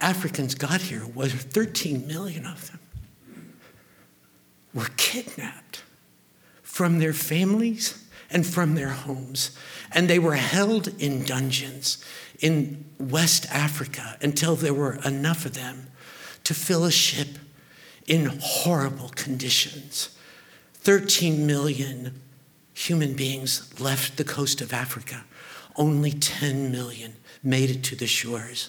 Africans 0.00 0.54
got 0.54 0.82
here 0.82 1.06
was 1.06 1.32
13 1.32 2.06
million 2.06 2.46
of 2.46 2.70
them 2.70 2.78
were 4.72 4.88
kidnapped 4.96 5.82
from 6.62 6.98
their 6.98 7.12
families 7.12 8.04
and 8.30 8.46
from 8.46 8.74
their 8.74 8.90
homes. 8.90 9.56
And 9.92 10.08
they 10.08 10.18
were 10.18 10.36
held 10.36 10.88
in 11.00 11.24
dungeons 11.24 12.04
in 12.40 12.84
West 12.98 13.46
Africa 13.50 14.16
until 14.20 14.54
there 14.54 14.74
were 14.74 14.98
enough 15.04 15.46
of 15.46 15.54
them 15.54 15.88
to 16.44 16.54
fill 16.54 16.84
a 16.84 16.92
ship 16.92 17.38
in 18.06 18.38
horrible 18.40 19.08
conditions. 19.10 20.16
13 20.74 21.46
million 21.46 22.20
human 22.72 23.14
beings 23.14 23.80
left 23.80 24.16
the 24.16 24.24
coast 24.24 24.60
of 24.60 24.72
Africa 24.72 25.24
only 25.78 26.10
10 26.10 26.70
million 26.70 27.14
made 27.42 27.70
it 27.70 27.82
to 27.84 27.96
the 27.96 28.06
shores 28.06 28.68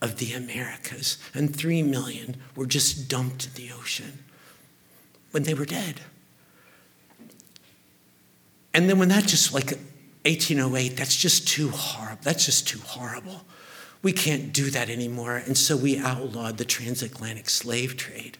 of 0.00 0.18
the 0.18 0.32
Americas, 0.32 1.18
and 1.34 1.54
3 1.54 1.82
million 1.82 2.36
were 2.54 2.66
just 2.66 3.08
dumped 3.08 3.46
in 3.46 3.52
the 3.54 3.72
ocean 3.72 4.18
when 5.30 5.44
they 5.44 5.54
were 5.54 5.64
dead. 5.64 6.00
And 8.74 8.88
then 8.88 8.98
when 8.98 9.08
that 9.08 9.24
just 9.24 9.52
like 9.52 9.70
1808, 10.24 10.96
that's 10.96 11.16
just 11.16 11.48
too 11.48 11.68
horrible. 11.68 12.22
That's 12.22 12.46
just 12.46 12.68
too 12.68 12.80
horrible. 12.80 13.44
We 14.02 14.12
can't 14.12 14.52
do 14.52 14.70
that 14.70 14.90
anymore. 14.90 15.36
And 15.36 15.56
so 15.56 15.76
we 15.76 15.98
outlawed 15.98 16.58
the 16.58 16.64
transatlantic 16.64 17.48
slave 17.48 17.96
trade. 17.96 18.38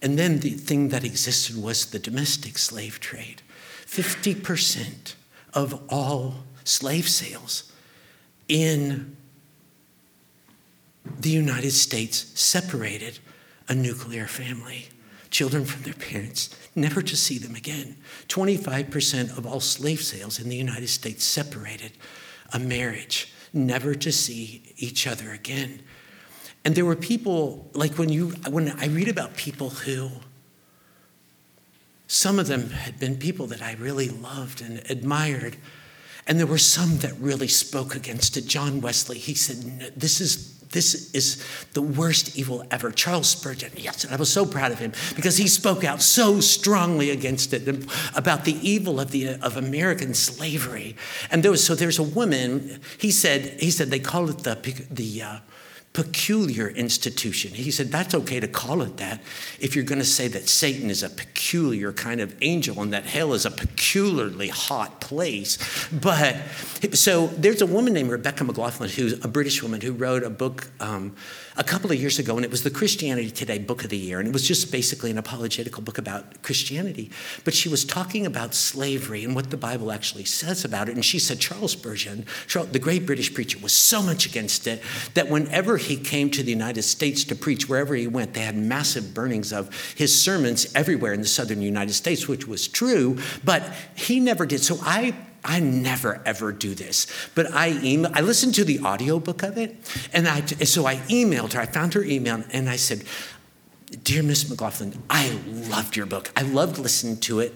And 0.00 0.18
then 0.18 0.40
the 0.40 0.50
thing 0.50 0.90
that 0.90 1.04
existed 1.04 1.62
was 1.62 1.86
the 1.86 1.98
domestic 1.98 2.58
slave 2.58 3.00
trade. 3.00 3.42
50% 3.86 5.14
of 5.52 5.82
all 5.88 6.44
slave 6.66 7.08
sales 7.08 7.72
in 8.48 9.16
the 11.20 11.30
United 11.30 11.70
States 11.70 12.32
separated 12.34 13.18
a 13.68 13.74
nuclear 13.74 14.26
family, 14.26 14.88
children 15.30 15.64
from 15.64 15.82
their 15.82 15.94
parents, 15.94 16.50
never 16.74 17.02
to 17.02 17.16
see 17.16 17.38
them 17.38 17.54
again. 17.54 17.96
25% 18.28 19.36
of 19.36 19.46
all 19.46 19.60
slave 19.60 20.02
sales 20.02 20.38
in 20.38 20.48
the 20.48 20.56
United 20.56 20.88
States 20.88 21.24
separated 21.24 21.92
a 22.52 22.58
marriage, 22.58 23.32
never 23.52 23.94
to 23.94 24.12
see 24.12 24.74
each 24.76 25.06
other 25.06 25.30
again. 25.32 25.80
And 26.64 26.74
there 26.74 26.84
were 26.84 26.96
people, 26.96 27.70
like 27.74 27.94
when 27.94 28.08
you 28.08 28.30
when 28.48 28.70
I 28.80 28.86
read 28.86 29.08
about 29.08 29.36
people 29.36 29.70
who 29.70 30.10
some 32.08 32.38
of 32.38 32.46
them 32.46 32.70
had 32.70 32.98
been 32.98 33.16
people 33.16 33.46
that 33.48 33.62
I 33.62 33.74
really 33.74 34.08
loved 34.08 34.62
and 34.62 34.82
admired 34.90 35.56
and 36.26 36.38
there 36.38 36.46
were 36.46 36.58
some 36.58 36.98
that 36.98 37.14
really 37.20 37.48
spoke 37.48 37.94
against 37.94 38.36
it. 38.36 38.46
John 38.46 38.80
Wesley, 38.80 39.18
he 39.18 39.34
said, 39.34 39.92
This 39.96 40.20
is 40.20 40.56
this 40.70 41.14
is 41.14 41.44
the 41.74 41.82
worst 41.82 42.36
evil 42.36 42.64
ever. 42.70 42.90
Charles 42.90 43.28
Spurgeon, 43.28 43.70
yes, 43.76 44.04
and 44.04 44.12
I 44.12 44.16
was 44.16 44.32
so 44.32 44.44
proud 44.44 44.72
of 44.72 44.78
him 44.78 44.92
because 45.14 45.36
he 45.36 45.48
spoke 45.48 45.84
out 45.84 46.02
so 46.02 46.40
strongly 46.40 47.10
against 47.10 47.52
it 47.52 47.86
about 48.14 48.44
the 48.44 48.54
evil 48.68 49.00
of 49.00 49.10
the 49.10 49.36
of 49.40 49.56
American 49.56 50.12
slavery. 50.12 50.96
And 51.30 51.42
there 51.42 51.50
was 51.50 51.64
so 51.64 51.74
there's 51.74 51.98
a 51.98 52.02
woman. 52.02 52.80
He 52.98 53.10
said 53.10 53.60
he 53.60 53.70
said 53.70 53.90
they 53.90 54.00
call 54.00 54.28
it 54.28 54.38
the 54.38 54.56
the 54.90 55.22
uh, 55.22 55.38
peculiar 55.96 56.68
institution. 56.68 57.54
He 57.54 57.70
said, 57.70 57.90
that's 57.90 58.14
okay 58.14 58.38
to 58.38 58.46
call 58.46 58.82
it 58.82 58.98
that 58.98 59.22
if 59.58 59.74
you're 59.74 59.82
going 59.86 59.98
to 59.98 60.04
say 60.04 60.28
that 60.28 60.46
Satan 60.46 60.90
is 60.90 61.02
a 61.02 61.08
peculiar 61.08 61.90
kind 61.90 62.20
of 62.20 62.36
angel 62.42 62.82
and 62.82 62.92
that 62.92 63.04
hell 63.06 63.32
is 63.32 63.46
a 63.46 63.50
peculiarly 63.50 64.48
hot 64.48 65.00
place. 65.00 65.56
But 65.90 66.36
so 66.92 67.28
there's 67.28 67.62
a 67.62 67.66
woman 67.66 67.94
named 67.94 68.10
Rebecca 68.10 68.44
McLaughlin, 68.44 68.90
who's 68.90 69.24
a 69.24 69.28
British 69.28 69.62
woman 69.62 69.80
who 69.80 69.92
wrote 69.92 70.22
a 70.22 70.28
book 70.28 70.70
um, 70.80 71.16
a 71.58 71.64
couple 71.64 71.90
of 71.90 71.98
years 71.98 72.18
ago, 72.18 72.36
and 72.36 72.44
it 72.44 72.50
was 72.50 72.62
the 72.62 72.70
Christianity 72.70 73.30
Today 73.30 73.58
Book 73.58 73.82
of 73.82 73.90
the 73.90 73.96
Year. 73.96 74.18
And 74.18 74.28
it 74.28 74.32
was 74.32 74.46
just 74.46 74.70
basically 74.70 75.10
an 75.10 75.18
apologetical 75.18 75.82
book 75.82 75.98
about 75.98 76.42
Christianity. 76.42 77.10
But 77.44 77.54
she 77.54 77.68
was 77.68 77.84
talking 77.84 78.26
about 78.26 78.54
slavery 78.54 79.24
and 79.24 79.34
what 79.34 79.50
the 79.50 79.56
Bible 79.56 79.90
actually 79.90 80.24
says 80.24 80.64
about 80.64 80.88
it. 80.88 80.94
And 80.94 81.04
she 81.04 81.18
said 81.18 81.40
Charles 81.40 81.72
Spurgeon, 81.72 82.26
the 82.72 82.78
great 82.78 83.06
British 83.06 83.32
preacher, 83.32 83.58
was 83.58 83.72
so 83.72 84.02
much 84.02 84.26
against 84.26 84.66
it 84.66 84.82
that 85.14 85.28
whenever 85.28 85.78
he 85.78 85.96
came 85.96 86.30
to 86.30 86.42
the 86.42 86.50
United 86.50 86.82
States 86.82 87.24
to 87.24 87.34
preach, 87.34 87.68
wherever 87.68 87.94
he 87.94 88.06
went, 88.06 88.34
they 88.34 88.40
had 88.40 88.56
massive 88.56 89.14
burnings 89.14 89.52
of 89.52 89.94
his 89.94 90.22
sermons 90.22 90.66
everywhere 90.74 91.12
in 91.12 91.20
the 91.20 91.26
southern 91.26 91.62
United 91.62 91.94
States, 91.94 92.28
which 92.28 92.46
was 92.46 92.68
true, 92.68 93.18
but 93.44 93.72
he 93.94 94.20
never 94.20 94.44
did. 94.44 94.62
So 94.62 94.78
I 94.82 95.14
I 95.46 95.60
never 95.60 96.20
ever 96.26 96.52
do 96.52 96.74
this. 96.74 97.06
But 97.34 97.54
I 97.54 97.78
email, 97.82 98.10
I 98.12 98.20
listened 98.20 98.54
to 98.56 98.64
the 98.64 98.80
audiobook 98.80 99.42
of 99.42 99.56
it, 99.56 99.76
and 100.12 100.26
I 100.28 100.44
so 100.44 100.86
I 100.86 100.96
emailed 101.08 101.52
her. 101.52 101.60
I 101.60 101.66
found 101.66 101.94
her 101.94 102.02
email, 102.02 102.42
and 102.50 102.68
I 102.68 102.76
said, 102.76 103.04
"Dear 104.02 104.22
Miss 104.24 104.50
McLaughlin, 104.50 105.02
I 105.08 105.38
loved 105.46 105.96
your 105.96 106.06
book. 106.06 106.30
I 106.36 106.42
loved 106.42 106.78
listening 106.78 107.18
to 107.20 107.38
it." 107.40 107.54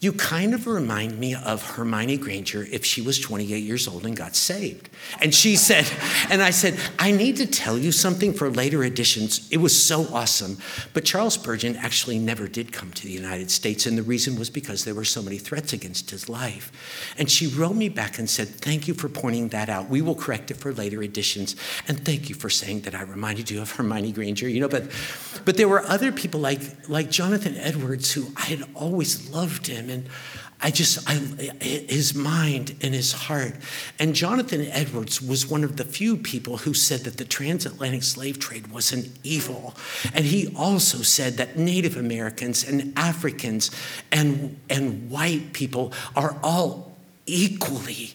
You 0.00 0.12
kind 0.12 0.54
of 0.54 0.66
remind 0.66 1.18
me 1.18 1.34
of 1.34 1.62
Hermione 1.62 2.18
Granger 2.18 2.66
if 2.70 2.84
she 2.84 3.00
was 3.00 3.18
28 3.18 3.62
years 3.62 3.88
old 3.88 4.04
and 4.04 4.16
got 4.16 4.36
saved. 4.36 4.90
And 5.20 5.34
she 5.34 5.56
said, 5.56 5.90
and 6.30 6.42
I 6.42 6.50
said, 6.50 6.78
I 6.98 7.10
need 7.10 7.36
to 7.36 7.46
tell 7.46 7.78
you 7.78 7.90
something 7.90 8.34
for 8.34 8.50
later 8.50 8.84
editions. 8.84 9.48
It 9.50 9.58
was 9.58 9.80
so 9.80 10.06
awesome. 10.12 10.58
But 10.92 11.04
Charles 11.04 11.34
Spurgeon 11.34 11.76
actually 11.76 12.18
never 12.18 12.48
did 12.48 12.72
come 12.72 12.90
to 12.92 13.02
the 13.02 13.12
United 13.12 13.50
States. 13.50 13.86
And 13.86 13.96
the 13.96 14.02
reason 14.02 14.38
was 14.38 14.50
because 14.50 14.84
there 14.84 14.94
were 14.94 15.04
so 15.04 15.22
many 15.22 15.38
threats 15.38 15.72
against 15.72 16.10
his 16.10 16.28
life. 16.28 17.14
And 17.18 17.30
she 17.30 17.46
wrote 17.46 17.76
me 17.76 17.88
back 17.88 18.18
and 18.18 18.28
said, 18.28 18.48
Thank 18.48 18.86
you 18.88 18.94
for 18.94 19.08
pointing 19.08 19.48
that 19.48 19.68
out. 19.68 19.88
We 19.88 20.02
will 20.02 20.14
correct 20.14 20.50
it 20.50 20.58
for 20.58 20.72
later 20.72 21.02
editions. 21.02 21.56
And 21.88 22.04
thank 22.04 22.28
you 22.28 22.34
for 22.34 22.50
saying 22.50 22.82
that 22.82 22.94
I 22.94 23.02
reminded 23.02 23.50
you 23.50 23.62
of 23.62 23.72
Hermione 23.72 24.12
Granger. 24.12 24.48
You 24.48 24.60
know, 24.60 24.68
but 24.68 24.90
but 25.44 25.56
there 25.56 25.68
were 25.68 25.82
other 25.86 26.12
people 26.12 26.40
like 26.40 26.60
like 26.88 27.10
Jonathan 27.10 27.56
Edwards 27.56 28.12
who 28.12 28.32
I 28.36 28.42
had 28.42 28.64
always 28.74 29.30
loved 29.30 29.66
him 29.66 29.90
and 29.94 30.08
I 30.60 30.70
just, 30.70 31.08
I, 31.08 31.14
his 31.62 32.14
mind 32.14 32.76
and 32.80 32.94
his 32.94 33.12
heart. 33.12 33.54
And 33.98 34.14
Jonathan 34.14 34.66
Edwards 34.70 35.20
was 35.20 35.46
one 35.46 35.62
of 35.62 35.76
the 35.76 35.84
few 35.84 36.16
people 36.16 36.56
who 36.56 36.72
said 36.72 37.00
that 37.00 37.18
the 37.18 37.24
transatlantic 37.24 38.02
slave 38.02 38.38
trade 38.38 38.68
was 38.68 38.90
an 38.92 39.12
evil. 39.22 39.74
And 40.14 40.24
he 40.24 40.54
also 40.56 40.98
said 40.98 41.34
that 41.34 41.58
Native 41.58 41.98
Americans 41.98 42.66
and 42.66 42.94
Africans 42.96 43.70
and, 44.10 44.58
and 44.70 45.10
white 45.10 45.52
people 45.52 45.92
are 46.16 46.38
all 46.42 46.96
equally, 47.26 48.14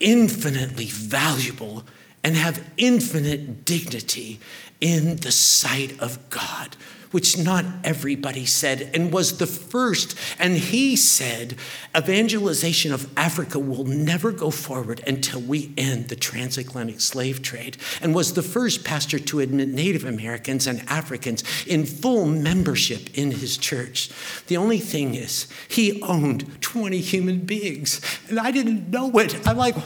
infinitely 0.00 0.86
valuable 0.86 1.84
and 2.22 2.36
have 2.36 2.62
infinite 2.76 3.64
dignity 3.64 4.40
in 4.80 5.16
the 5.16 5.32
sight 5.32 5.98
of 6.00 6.30
God 6.30 6.76
which 7.14 7.38
not 7.38 7.64
everybody 7.84 8.44
said, 8.44 8.90
and 8.92 9.12
was 9.12 9.38
the 9.38 9.46
first. 9.46 10.18
And 10.36 10.56
he 10.56 10.96
said, 10.96 11.54
evangelization 11.96 12.92
of 12.92 13.08
Africa 13.16 13.60
will 13.60 13.84
never 13.84 14.32
go 14.32 14.50
forward 14.50 15.00
until 15.06 15.40
we 15.40 15.72
end 15.78 16.08
the 16.08 16.16
transatlantic 16.16 17.00
slave 17.00 17.40
trade, 17.40 17.76
and 18.02 18.16
was 18.16 18.34
the 18.34 18.42
first 18.42 18.82
pastor 18.82 19.20
to 19.20 19.38
admit 19.38 19.68
Native 19.68 20.04
Americans 20.04 20.66
and 20.66 20.82
Africans 20.88 21.44
in 21.68 21.86
full 21.86 22.26
membership 22.26 23.16
in 23.16 23.30
his 23.30 23.56
church. 23.58 24.10
The 24.48 24.56
only 24.56 24.80
thing 24.80 25.14
is, 25.14 25.46
he 25.68 26.02
owned 26.02 26.60
20 26.62 26.98
human 26.98 27.38
beings, 27.42 28.00
and 28.28 28.40
I 28.40 28.50
didn't 28.50 28.90
know 28.90 29.16
it. 29.20 29.46
I'm 29.46 29.56
like, 29.56 29.76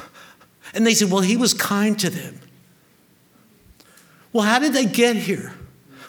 and 0.74 0.86
they 0.86 0.94
said, 0.94 1.10
well, 1.10 1.22
he 1.22 1.36
was 1.36 1.54
kind 1.54 1.98
to 1.98 2.08
them. 2.08 2.38
Well, 4.32 4.44
how 4.44 4.58
did 4.58 4.72
they 4.72 4.86
get 4.86 5.16
here? 5.16 5.52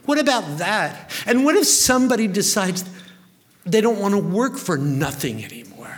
What 0.05 0.19
about 0.19 0.57
that? 0.57 1.11
And 1.25 1.45
what 1.45 1.55
if 1.55 1.65
somebody 1.65 2.27
decides 2.27 2.83
they 3.65 3.81
don't 3.81 3.99
want 3.99 4.13
to 4.13 4.19
work 4.19 4.57
for 4.57 4.77
nothing 4.77 5.43
anymore? 5.43 5.97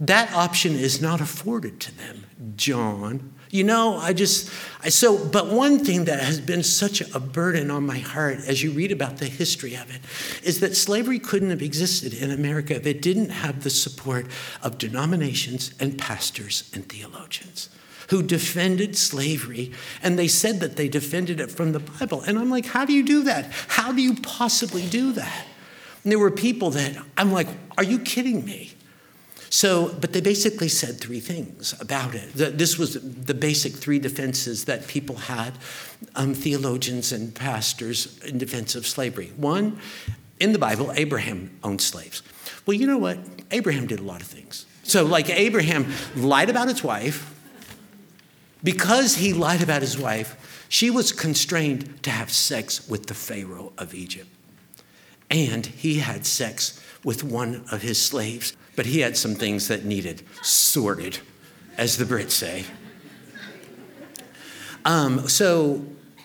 That 0.00 0.32
option 0.32 0.74
is 0.74 1.00
not 1.00 1.20
afforded 1.20 1.80
to 1.80 1.96
them, 1.96 2.24
John. 2.56 3.32
You 3.50 3.64
know, 3.64 3.96
I 3.96 4.12
just, 4.12 4.50
I, 4.82 4.90
so, 4.90 5.24
but 5.26 5.48
one 5.48 5.84
thing 5.84 6.04
that 6.04 6.20
has 6.20 6.40
been 6.40 6.62
such 6.62 7.00
a 7.00 7.18
burden 7.18 7.70
on 7.70 7.86
my 7.86 7.98
heart 7.98 8.40
as 8.46 8.62
you 8.62 8.72
read 8.72 8.92
about 8.92 9.16
the 9.16 9.26
history 9.26 9.74
of 9.74 9.90
it 9.94 10.02
is 10.46 10.60
that 10.60 10.76
slavery 10.76 11.18
couldn't 11.18 11.50
have 11.50 11.62
existed 11.62 12.12
in 12.12 12.30
America 12.30 12.76
if 12.76 12.86
it 12.86 13.00
didn't 13.00 13.30
have 13.30 13.64
the 13.64 13.70
support 13.70 14.26
of 14.62 14.76
denominations 14.76 15.72
and 15.80 15.98
pastors 15.98 16.70
and 16.74 16.88
theologians 16.88 17.70
who 18.08 18.22
defended 18.22 18.96
slavery, 18.96 19.72
and 20.02 20.18
they 20.18 20.28
said 20.28 20.60
that 20.60 20.76
they 20.76 20.88
defended 20.88 21.40
it 21.40 21.50
from 21.50 21.72
the 21.72 21.80
Bible. 21.80 22.22
And 22.22 22.38
I'm 22.38 22.50
like, 22.50 22.66
how 22.66 22.84
do 22.84 22.92
you 22.92 23.04
do 23.04 23.22
that? 23.24 23.50
How 23.68 23.92
do 23.92 24.02
you 24.02 24.14
possibly 24.16 24.86
do 24.86 25.12
that? 25.12 25.46
And 26.02 26.12
there 26.12 26.18
were 26.18 26.30
people 26.30 26.70
that 26.70 26.96
I'm 27.16 27.32
like, 27.32 27.48
are 27.76 27.84
you 27.84 27.98
kidding 27.98 28.44
me? 28.44 28.72
So, 29.50 29.94
but 30.00 30.12
they 30.12 30.20
basically 30.20 30.68
said 30.68 31.00
three 31.00 31.20
things 31.20 31.74
about 31.80 32.14
it. 32.14 32.32
This 32.34 32.78
was 32.78 32.94
the 32.94 33.34
basic 33.34 33.74
three 33.74 33.98
defenses 33.98 34.64
that 34.66 34.86
people 34.86 35.16
had, 35.16 35.54
um, 36.14 36.34
theologians 36.34 37.12
and 37.12 37.34
pastors, 37.34 38.18
in 38.24 38.36
defense 38.36 38.74
of 38.74 38.86
slavery. 38.86 39.32
One, 39.36 39.78
in 40.38 40.52
the 40.52 40.58
Bible, 40.58 40.92
Abraham 40.94 41.58
owned 41.64 41.80
slaves. 41.80 42.22
Well, 42.66 42.76
you 42.76 42.86
know 42.86 42.98
what? 42.98 43.18
Abraham 43.50 43.86
did 43.86 44.00
a 44.00 44.02
lot 44.02 44.20
of 44.20 44.26
things. 44.26 44.66
So, 44.82 45.04
like 45.04 45.30
Abraham 45.30 45.92
lied 46.14 46.50
about 46.50 46.68
his 46.68 46.84
wife, 46.84 47.34
because 48.62 49.16
he 49.16 49.32
lied 49.32 49.62
about 49.62 49.82
his 49.82 49.98
wife, 49.98 50.66
she 50.68 50.90
was 50.90 51.12
constrained 51.12 52.02
to 52.02 52.10
have 52.10 52.30
sex 52.30 52.88
with 52.88 53.06
the 53.06 53.14
Pharaoh 53.14 53.72
of 53.78 53.94
Egypt. 53.94 54.28
And 55.30 55.66
he 55.66 55.98
had 55.98 56.26
sex 56.26 56.82
with 57.04 57.22
one 57.22 57.64
of 57.70 57.82
his 57.82 58.00
slaves, 58.00 58.54
but 58.76 58.86
he 58.86 59.00
had 59.00 59.16
some 59.16 59.34
things 59.34 59.68
that 59.68 59.84
needed 59.84 60.22
sorted, 60.42 61.18
as 61.76 61.96
the 61.96 62.04
Brits 62.04 62.32
say. 62.32 62.64
Um, 64.84 65.28
so, 65.28 65.84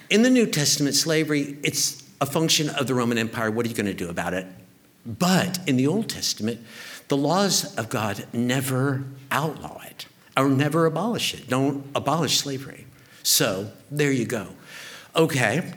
in 0.10 0.22
the 0.22 0.30
New 0.30 0.46
Testament, 0.46 0.96
slavery, 0.96 1.58
it's 1.64 2.04
a 2.22 2.26
function 2.26 2.70
of 2.70 2.88
the 2.88 2.94
Roman 2.94 3.18
Empire. 3.18 3.52
What 3.52 3.66
are 3.66 3.70
you 3.70 3.76
going 3.76 3.88
to 3.88 3.94
do 3.94 4.10
about 4.10 4.34
it? 4.34 4.48
But 5.06 5.60
in 5.68 5.76
the 5.76 5.88
Old 5.88 6.08
Testament, 6.10 6.62
the 7.10 7.18
laws 7.18 7.76
of 7.76 7.90
God 7.90 8.26
never 8.32 9.04
outlaw 9.32 9.82
it 9.86 10.06
or 10.36 10.50
never 10.50 10.86
abolish 10.86 11.34
it. 11.34 11.48
Don't 11.50 11.86
abolish 11.96 12.38
slavery. 12.38 12.86
So 13.24 13.72
there 13.92 14.12
you 14.12 14.26
go. 14.26 14.48
Okay. 15.16 15.74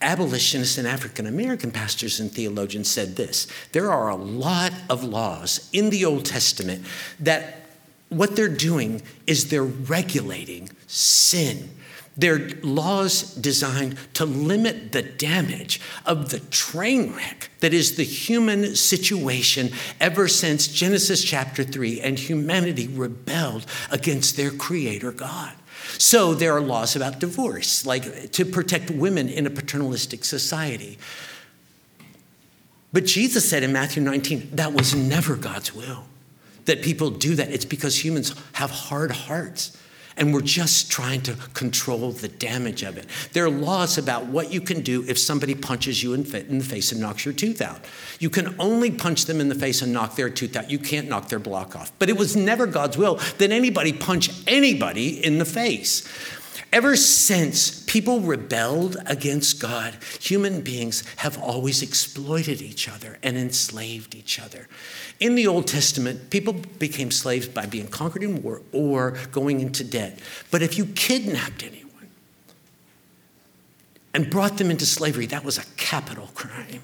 Abolitionists 0.00 0.76
and 0.76 0.86
African 0.86 1.26
American 1.26 1.70
pastors 1.70 2.20
and 2.20 2.30
theologians 2.30 2.90
said 2.90 3.16
this 3.16 3.46
there 3.72 3.90
are 3.90 4.10
a 4.10 4.16
lot 4.16 4.72
of 4.90 5.02
laws 5.02 5.68
in 5.72 5.90
the 5.90 6.04
Old 6.04 6.26
Testament 6.26 6.84
that 7.20 7.62
what 8.10 8.36
they're 8.36 8.48
doing 8.48 9.02
is 9.26 9.48
they're 9.48 9.64
regulating 9.64 10.68
sin 10.86 11.70
they're 12.16 12.48
laws 12.62 13.34
designed 13.34 13.98
to 14.14 14.24
limit 14.24 14.92
the 14.92 15.02
damage 15.02 15.80
of 16.06 16.30
the 16.30 16.38
train 16.38 17.12
wreck 17.12 17.50
that 17.60 17.74
is 17.74 17.96
the 17.96 18.04
human 18.04 18.76
situation 18.76 19.70
ever 20.00 20.28
since 20.28 20.68
Genesis 20.68 21.24
chapter 21.24 21.64
3 21.64 22.00
and 22.00 22.18
humanity 22.18 22.86
rebelled 22.86 23.66
against 23.90 24.36
their 24.36 24.50
creator 24.50 25.10
God. 25.10 25.54
So 25.98 26.34
there 26.34 26.52
are 26.56 26.60
laws 26.60 26.94
about 26.96 27.18
divorce, 27.18 27.84
like 27.84 28.30
to 28.32 28.44
protect 28.44 28.90
women 28.90 29.28
in 29.28 29.46
a 29.46 29.50
paternalistic 29.50 30.24
society. 30.24 30.98
But 32.92 33.06
Jesus 33.06 33.48
said 33.48 33.64
in 33.64 33.72
Matthew 33.72 34.02
19, 34.02 34.50
that 34.52 34.72
was 34.72 34.94
never 34.94 35.34
God's 35.34 35.74
will. 35.74 36.04
That 36.66 36.80
people 36.80 37.10
do 37.10 37.34
that. 37.34 37.50
It's 37.50 37.64
because 37.64 38.02
humans 38.02 38.34
have 38.52 38.70
hard 38.70 39.10
hearts 39.10 39.76
and 40.16 40.32
we're 40.32 40.40
just 40.40 40.90
trying 40.90 41.20
to 41.22 41.34
control 41.54 42.12
the 42.12 42.28
damage 42.28 42.82
of 42.82 42.96
it. 42.96 43.06
There 43.32 43.44
are 43.44 43.50
laws 43.50 43.98
about 43.98 44.26
what 44.26 44.52
you 44.52 44.60
can 44.60 44.80
do 44.82 45.04
if 45.08 45.18
somebody 45.18 45.54
punches 45.54 46.02
you 46.02 46.14
in, 46.14 46.24
the 46.24 46.60
face 46.64 46.92
and 46.92 47.00
knocks 47.00 47.24
your 47.24 47.34
tooth 47.34 47.60
out. 47.60 47.84
You 48.18 48.30
can 48.30 48.54
only 48.58 48.90
punch 48.90 49.26
them 49.26 49.40
in 49.40 49.48
the 49.48 49.54
face 49.54 49.82
and 49.82 49.92
knock 49.92 50.16
their 50.16 50.30
tooth 50.30 50.56
out. 50.56 50.70
You 50.70 50.78
can't 50.78 51.08
knock 51.08 51.28
their 51.28 51.38
block 51.38 51.76
off. 51.76 51.92
But 51.98 52.08
it 52.08 52.16
was 52.16 52.36
never 52.36 52.66
God's 52.66 52.96
will 52.96 53.16
that 53.38 53.50
anybody 53.50 53.92
punch 53.92 54.30
anybody 54.46 55.24
in 55.24 55.38
the 55.38 55.44
face. 55.44 56.08
Ever 56.74 56.96
since 56.96 57.84
people 57.84 58.18
rebelled 58.18 58.96
against 59.06 59.60
God, 59.60 59.96
human 60.18 60.60
beings 60.60 61.04
have 61.18 61.40
always 61.40 61.82
exploited 61.82 62.60
each 62.60 62.88
other 62.88 63.16
and 63.22 63.36
enslaved 63.36 64.12
each 64.16 64.40
other. 64.40 64.66
In 65.20 65.36
the 65.36 65.46
Old 65.46 65.68
Testament, 65.68 66.30
people 66.30 66.54
became 66.80 67.12
slaves 67.12 67.46
by 67.46 67.66
being 67.66 67.86
conquered 67.86 68.24
in 68.24 68.42
war 68.42 68.60
or 68.72 69.12
going 69.30 69.60
into 69.60 69.84
debt. 69.84 70.18
But 70.50 70.62
if 70.62 70.76
you 70.76 70.86
kidnapped 70.86 71.62
anyone 71.62 72.08
and 74.12 74.28
brought 74.28 74.58
them 74.58 74.68
into 74.68 74.84
slavery, 74.84 75.26
that 75.26 75.44
was 75.44 75.58
a 75.58 75.64
capital 75.76 76.30
crime. 76.34 76.82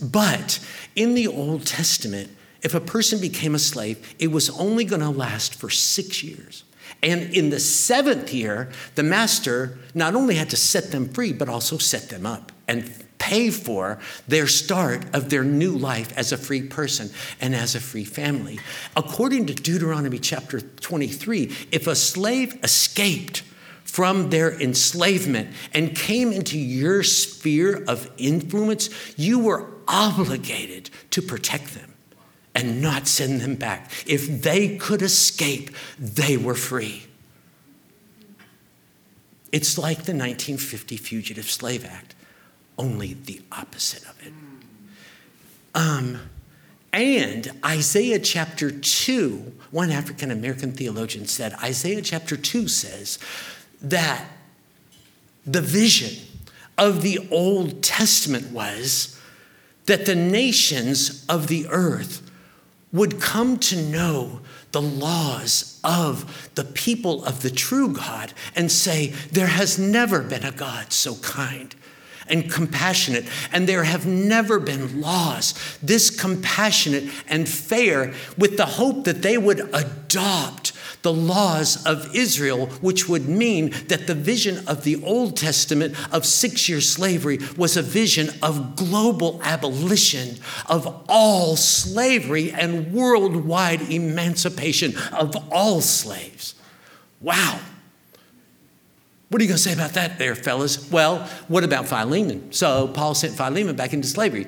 But 0.00 0.66
in 0.96 1.12
the 1.12 1.28
Old 1.28 1.66
Testament, 1.66 2.30
if 2.62 2.74
a 2.74 2.80
person 2.80 3.20
became 3.20 3.54
a 3.54 3.58
slave, 3.58 4.14
it 4.18 4.28
was 4.28 4.48
only 4.48 4.86
going 4.86 5.02
to 5.02 5.10
last 5.10 5.54
for 5.54 5.68
six 5.68 6.24
years. 6.24 6.64
And 7.02 7.34
in 7.34 7.50
the 7.50 7.58
seventh 7.58 8.32
year, 8.32 8.70
the 8.94 9.02
master 9.02 9.78
not 9.94 10.14
only 10.14 10.36
had 10.36 10.50
to 10.50 10.56
set 10.56 10.92
them 10.92 11.08
free, 11.08 11.32
but 11.32 11.48
also 11.48 11.78
set 11.78 12.08
them 12.08 12.24
up 12.26 12.52
and 12.68 12.92
pay 13.18 13.50
for 13.50 13.98
their 14.26 14.46
start 14.46 15.04
of 15.14 15.30
their 15.30 15.44
new 15.44 15.72
life 15.72 16.16
as 16.16 16.32
a 16.32 16.36
free 16.36 16.62
person 16.62 17.10
and 17.40 17.54
as 17.54 17.74
a 17.74 17.80
free 17.80 18.04
family. 18.04 18.58
According 18.96 19.46
to 19.46 19.54
Deuteronomy 19.54 20.18
chapter 20.18 20.60
23, 20.60 21.52
if 21.70 21.86
a 21.86 21.94
slave 21.94 22.58
escaped 22.64 23.42
from 23.84 24.30
their 24.30 24.60
enslavement 24.60 25.50
and 25.72 25.96
came 25.96 26.32
into 26.32 26.58
your 26.58 27.02
sphere 27.02 27.84
of 27.86 28.10
influence, 28.16 28.90
you 29.16 29.38
were 29.38 29.70
obligated 29.86 30.90
to 31.10 31.22
protect 31.22 31.74
them 31.74 31.91
and 32.62 32.80
not 32.80 33.08
send 33.08 33.40
them 33.40 33.56
back. 33.56 33.90
If 34.06 34.42
they 34.42 34.76
could 34.76 35.02
escape, 35.02 35.70
they 35.98 36.36
were 36.36 36.54
free. 36.54 37.06
It's 39.50 39.76
like 39.76 39.98
the 39.98 40.14
1950 40.14 40.96
Fugitive 40.96 41.50
Slave 41.50 41.84
Act, 41.84 42.14
only 42.78 43.14
the 43.14 43.42
opposite 43.50 44.04
of 44.08 44.16
it. 44.24 44.32
Um, 45.74 46.20
and 46.92 47.50
Isaiah 47.64 48.20
chapter 48.20 48.70
2, 48.70 49.52
one 49.70 49.90
African 49.90 50.30
American 50.30 50.72
theologian 50.72 51.26
said, 51.26 51.54
Isaiah 51.62 52.02
chapter 52.02 52.36
2 52.36 52.68
says 52.68 53.18
that 53.82 54.24
the 55.44 55.60
vision 55.60 56.24
of 56.78 57.02
the 57.02 57.26
Old 57.30 57.82
Testament 57.82 58.52
was 58.52 59.18
that 59.86 60.06
the 60.06 60.14
nations 60.14 61.26
of 61.28 61.48
the 61.48 61.66
earth 61.68 62.30
would 62.92 63.20
come 63.20 63.58
to 63.58 63.76
know 63.76 64.40
the 64.72 64.82
laws 64.82 65.80
of 65.82 66.50
the 66.54 66.64
people 66.64 67.24
of 67.24 67.42
the 67.42 67.50
true 67.50 67.92
God 67.92 68.32
and 68.54 68.70
say, 68.70 69.08
There 69.30 69.46
has 69.46 69.78
never 69.78 70.20
been 70.20 70.44
a 70.44 70.52
God 70.52 70.92
so 70.92 71.14
kind 71.16 71.74
and 72.28 72.50
compassionate, 72.50 73.24
and 73.52 73.68
there 73.68 73.84
have 73.84 74.06
never 74.06 74.58
been 74.58 75.00
laws 75.00 75.54
this 75.82 76.08
compassionate 76.08 77.10
and 77.28 77.48
fair, 77.48 78.14
with 78.38 78.56
the 78.56 78.66
hope 78.66 79.04
that 79.04 79.22
they 79.22 79.36
would 79.36 79.60
adopt 79.74 80.72
the 81.02 81.12
laws 81.12 81.84
of 81.84 82.14
Israel, 82.14 82.66
which 82.80 83.08
would 83.08 83.28
mean 83.28 83.70
that 83.88 84.06
the 84.06 84.14
vision 84.14 84.66
of 84.68 84.84
the 84.84 85.02
Old 85.04 85.36
Testament 85.36 85.94
of 86.12 86.24
six 86.24 86.68
year 86.68 86.80
slavery 86.80 87.38
was 87.56 87.76
a 87.76 87.82
vision 87.82 88.30
of 88.42 88.76
global 88.76 89.40
abolition 89.42 90.38
of 90.68 91.04
all 91.08 91.56
slavery 91.56 92.52
and 92.52 92.92
worldwide 92.92 93.82
emancipation 93.90 94.94
of 95.12 95.36
all 95.52 95.80
slaves. 95.80 96.54
Wow. 97.20 97.58
What 99.28 99.40
are 99.40 99.44
you 99.44 99.48
going 99.48 99.56
to 99.56 99.62
say 99.62 99.72
about 99.72 99.94
that, 99.94 100.18
there, 100.18 100.34
fellas? 100.34 100.90
Well, 100.90 101.20
what 101.48 101.64
about 101.64 101.88
Philemon? 101.88 102.52
So 102.52 102.88
Paul 102.88 103.14
sent 103.14 103.34
Philemon 103.34 103.74
back 103.76 103.94
into 103.94 104.06
slavery. 104.06 104.46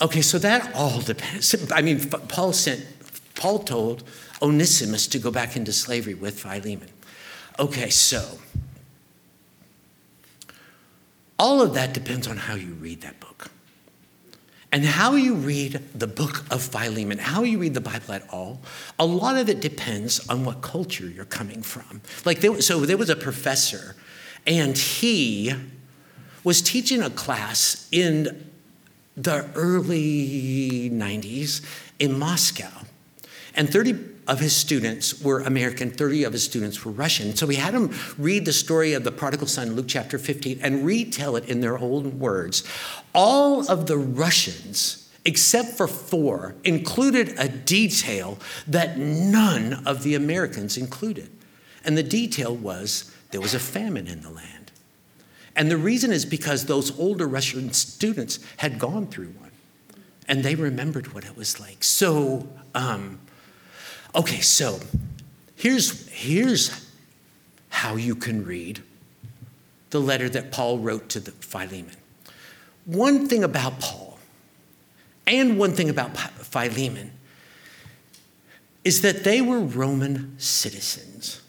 Okay, 0.00 0.20
so 0.20 0.38
that 0.38 0.72
all 0.74 1.00
depends. 1.00 1.72
I 1.72 1.82
mean, 1.82 1.98
Paul 2.08 2.52
sent, 2.52 2.86
Paul 3.34 3.58
told 3.60 4.04
Onesimus 4.42 5.06
to 5.08 5.18
go 5.18 5.30
back 5.30 5.56
into 5.56 5.72
slavery 5.72 6.14
with 6.14 6.38
Philemon. 6.38 6.88
Okay, 7.58 7.90
so 7.90 8.38
all 11.38 11.62
of 11.62 11.74
that 11.74 11.92
depends 11.92 12.26
on 12.26 12.36
how 12.36 12.54
you 12.54 12.72
read 12.74 13.02
that 13.02 13.20
book. 13.20 13.50
And 14.72 14.84
how 14.84 15.14
you 15.14 15.34
read 15.34 15.80
the 15.94 16.06
book 16.06 16.44
of 16.50 16.60
Philemon, 16.60 17.18
how 17.18 17.44
you 17.44 17.58
read 17.58 17.72
the 17.72 17.80
Bible 17.80 18.12
at 18.12 18.28
all, 18.30 18.60
a 18.98 19.06
lot 19.06 19.36
of 19.36 19.48
it 19.48 19.60
depends 19.60 20.28
on 20.28 20.44
what 20.44 20.60
culture 20.60 21.08
you're 21.08 21.24
coming 21.24 21.62
from. 21.62 22.02
Like, 22.24 22.40
there, 22.40 22.60
so 22.60 22.80
there 22.80 22.96
was 22.96 23.08
a 23.08 23.16
professor, 23.16 23.94
and 24.46 24.76
he 24.76 25.54
was 26.44 26.60
teaching 26.60 27.00
a 27.00 27.10
class 27.10 27.88
in 27.90 28.50
the 29.16 29.48
early 29.54 30.90
90s 30.90 31.64
in 31.98 32.18
Moscow. 32.18 32.70
And 33.54 33.70
30 33.70 34.15
of 34.26 34.40
his 34.40 34.54
students 34.54 35.20
were 35.22 35.40
American, 35.40 35.90
30 35.90 36.24
of 36.24 36.32
his 36.32 36.44
students 36.44 36.84
were 36.84 36.92
Russian. 36.92 37.36
So 37.36 37.46
we 37.46 37.56
had 37.56 37.74
him 37.74 37.94
read 38.18 38.44
the 38.44 38.52
story 38.52 38.92
of 38.92 39.04
the 39.04 39.12
prodigal 39.12 39.46
son, 39.46 39.74
Luke 39.74 39.86
chapter 39.88 40.18
15, 40.18 40.60
and 40.62 40.84
retell 40.84 41.36
it 41.36 41.48
in 41.48 41.60
their 41.60 41.78
own 41.78 42.18
words. 42.18 42.64
All 43.14 43.70
of 43.70 43.86
the 43.86 43.96
Russians, 43.96 45.08
except 45.24 45.70
for 45.70 45.86
four, 45.86 46.54
included 46.64 47.34
a 47.38 47.48
detail 47.48 48.38
that 48.66 48.98
none 48.98 49.84
of 49.86 50.02
the 50.02 50.14
Americans 50.14 50.76
included. 50.76 51.30
And 51.84 51.96
the 51.96 52.02
detail 52.02 52.54
was 52.54 53.12
there 53.30 53.40
was 53.40 53.54
a 53.54 53.60
famine 53.60 54.08
in 54.08 54.22
the 54.22 54.30
land. 54.30 54.72
And 55.54 55.70
the 55.70 55.78
reason 55.78 56.12
is 56.12 56.26
because 56.26 56.66
those 56.66 56.98
older 56.98 57.26
Russian 57.26 57.72
students 57.72 58.40
had 58.58 58.78
gone 58.78 59.06
through 59.06 59.28
one 59.28 59.46
and 60.28 60.42
they 60.42 60.54
remembered 60.54 61.14
what 61.14 61.24
it 61.24 61.36
was 61.36 61.60
like. 61.60 61.82
So, 61.84 62.48
um, 62.74 63.20
okay, 64.16 64.40
so 64.40 64.80
here's, 65.54 66.08
here's 66.08 66.90
how 67.68 67.96
you 67.96 68.14
can 68.14 68.44
read 68.44 68.82
the 69.90 70.00
letter 70.00 70.28
that 70.28 70.50
Paul 70.50 70.78
wrote 70.78 71.08
to 71.10 71.20
the 71.20 71.30
Philemon. 71.30 71.94
One 72.86 73.28
thing 73.28 73.44
about 73.44 73.80
Paul 73.80 74.18
and 75.26 75.58
one 75.58 75.72
thing 75.72 75.88
about 75.88 76.16
Philemon 76.16 77.12
is 78.84 79.02
that 79.02 79.24
they 79.24 79.40
were 79.40 79.60
Roman 79.60 80.34
citizens. 80.38 81.40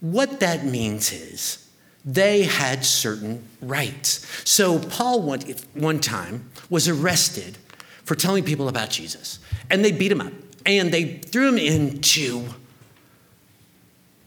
What 0.00 0.40
that 0.40 0.64
means 0.64 1.12
is 1.12 1.68
they 2.04 2.42
had 2.42 2.84
certain 2.84 3.44
rights. 3.60 4.26
So 4.48 4.78
Paul 4.78 5.22
one, 5.22 5.40
one 5.74 6.00
time 6.00 6.50
was 6.68 6.88
arrested 6.88 7.58
for 8.04 8.14
telling 8.14 8.44
people 8.44 8.68
about 8.68 8.90
Jesus, 8.90 9.38
and 9.70 9.84
they 9.84 9.92
beat 9.92 10.12
him 10.12 10.20
up, 10.20 10.32
and 10.66 10.92
they 10.92 11.18
threw 11.18 11.48
him 11.48 11.58
into 11.58 12.46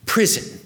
prison. 0.05 0.59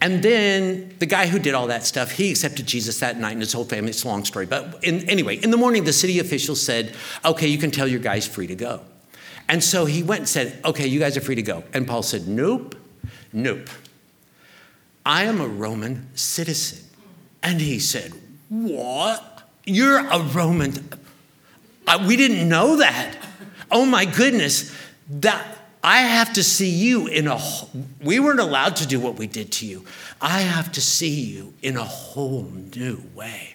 And 0.00 0.22
then 0.22 0.94
the 1.00 1.06
guy 1.06 1.26
who 1.26 1.38
did 1.38 1.54
all 1.54 1.66
that 1.66 1.84
stuff, 1.84 2.12
he 2.12 2.30
accepted 2.30 2.66
Jesus 2.66 3.00
that 3.00 3.18
night 3.18 3.32
and 3.32 3.40
his 3.40 3.52
whole 3.52 3.64
family. 3.64 3.90
It's 3.90 4.04
a 4.04 4.08
long 4.08 4.24
story. 4.24 4.46
But 4.46 4.82
in, 4.84 5.08
anyway, 5.10 5.36
in 5.36 5.50
the 5.50 5.56
morning, 5.56 5.84
the 5.84 5.92
city 5.92 6.20
officials 6.20 6.62
said, 6.62 6.94
okay, 7.24 7.48
you 7.48 7.58
can 7.58 7.72
tell 7.72 7.88
your 7.88 7.98
guys 7.98 8.26
free 8.26 8.46
to 8.46 8.54
go. 8.54 8.82
And 9.48 9.64
so 9.64 9.86
he 9.86 10.02
went 10.02 10.20
and 10.20 10.28
said, 10.28 10.60
okay, 10.64 10.86
you 10.86 11.00
guys 11.00 11.16
are 11.16 11.20
free 11.20 11.34
to 11.34 11.42
go. 11.42 11.64
And 11.72 11.86
Paul 11.86 12.02
said, 12.02 12.28
nope, 12.28 12.76
nope. 13.32 13.68
I 15.04 15.24
am 15.24 15.40
a 15.40 15.48
Roman 15.48 16.14
citizen. 16.14 16.84
And 17.42 17.60
he 17.62 17.78
said, 17.78 18.12
What? 18.50 19.48
You're 19.64 19.98
a 19.98 20.20
Roman. 20.20 20.90
Uh, 21.86 22.04
we 22.06 22.16
didn't 22.16 22.46
know 22.46 22.76
that. 22.76 23.16
Oh 23.70 23.86
my 23.86 24.04
goodness. 24.04 24.74
That 25.10 25.58
I 25.82 26.00
have 26.00 26.32
to 26.34 26.42
see 26.42 26.70
you 26.70 27.06
in 27.06 27.28
a 27.28 27.40
we 28.02 28.20
weren't 28.20 28.40
allowed 28.40 28.76
to 28.76 28.86
do 28.86 28.98
what 28.98 29.16
we 29.16 29.26
did 29.26 29.52
to 29.52 29.66
you. 29.66 29.84
I 30.20 30.40
have 30.40 30.72
to 30.72 30.80
see 30.80 31.20
you 31.20 31.54
in 31.62 31.76
a 31.76 31.84
whole 31.84 32.50
new 32.74 33.02
way. 33.14 33.54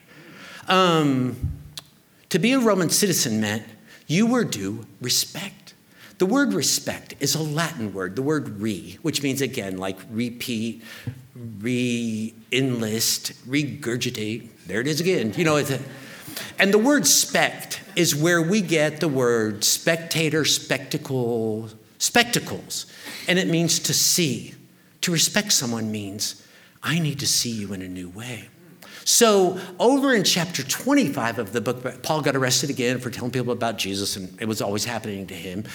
Um, 0.68 1.52
to 2.30 2.40
be 2.40 2.54
a 2.54 2.60
Roman 2.60 2.90
citizen 2.90 3.42
meant 3.42 3.64
you 4.08 4.26
were 4.26 4.44
due 4.44 4.86
respect. 5.02 5.74
The 6.18 6.26
word 6.26 6.54
respect 6.54 7.16
is 7.20 7.36
a 7.36 7.44
Latin 7.44 7.94
word, 7.94 8.16
the 8.16 8.22
word 8.22 8.62
re, 8.62 8.98
which 9.02 9.22
means 9.22 9.42
again 9.42 9.78
like 9.78 9.98
repeat, 10.10 10.84
re 11.36 12.34
enlist, 12.52 13.34
regurgitate. 13.48 14.50
There 14.66 14.80
it 14.80 14.88
is 14.88 15.02
again. 15.02 15.34
You 15.36 15.44
know, 15.44 15.58
it's 15.58 15.72
a, 15.72 15.80
and 16.60 16.74
the 16.74 16.78
word 16.78 17.06
spect 17.06 17.82
is 17.96 18.16
where 18.16 18.42
we 18.42 18.62
get 18.62 19.00
the 19.00 19.08
word 19.08 19.64
spectator, 19.64 20.46
spectacle, 20.46 21.70
spectacles. 21.98 22.86
And 23.28 23.40
it 23.40 23.48
means 23.48 23.80
to 23.80 23.94
see. 23.94 24.56
To 25.02 25.12
respect 25.12 25.52
someone 25.52 25.92
means, 25.92 26.46
I 26.82 27.00
need 27.00 27.20
to 27.20 27.28
see 27.28 27.52
you 27.52 27.74
in 27.74 27.82
a 27.82 27.88
new 27.88 28.10
way. 28.10 28.50
So, 29.06 29.60
over 29.80 30.14
in 30.14 30.24
chapter 30.24 30.64
25 30.64 31.40
of 31.40 31.52
the 31.52 31.60
book, 31.60 32.04
Paul 32.04 32.22
got 32.22 32.36
arrested 32.36 32.70
again 32.70 33.00
for 33.00 33.10
telling 33.10 33.32
people 33.32 33.52
about 33.52 33.78
Jesus, 33.78 34.16
and 34.16 34.42
it 34.42 34.48
was 34.48 34.62
always 34.62 34.86
happening 34.86 35.28
to 35.28 35.34
him. 35.34 35.66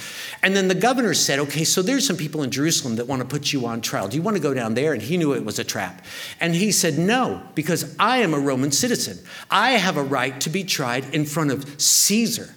And 0.43 0.57
then 0.57 0.69
the 0.69 0.75
governor 0.75 1.12
said, 1.12 1.38
Okay, 1.38 1.64
so 1.64 1.83
there's 1.83 2.07
some 2.07 2.17
people 2.17 2.43
in 2.43 2.51
Jerusalem 2.51 2.97
that 2.97 3.07
want 3.07 3.21
to 3.21 3.29
put 3.29 3.53
you 3.53 3.67
on 3.67 3.83
trial. 3.83 4.09
Do 4.09 4.17
you 4.17 4.23
want 4.23 4.37
to 4.37 4.43
go 4.43 4.55
down 4.55 4.75
there? 4.75 4.95
And 4.95 5.03
he 5.03 5.19
knew 5.19 5.35
it 5.35 5.45
was 5.45 5.59
a 5.59 5.64
trap. 5.64 6.05
And 6.41 6.55
he 6.55 6.73
said, 6.73 6.99
No, 6.99 7.43
because 7.55 7.95
I 7.99 8.19
am 8.19 8.33
a 8.33 8.38
Roman 8.38 8.73
citizen. 8.73 9.19
I 9.51 9.73
have 9.73 9.99
a 9.99 10.03
right 10.03 10.41
to 10.41 10.51
be 10.51 10.64
tried 10.64 11.14
in 11.14 11.27
front 11.27 11.51
of 11.51 11.81
Caesar. 11.81 12.55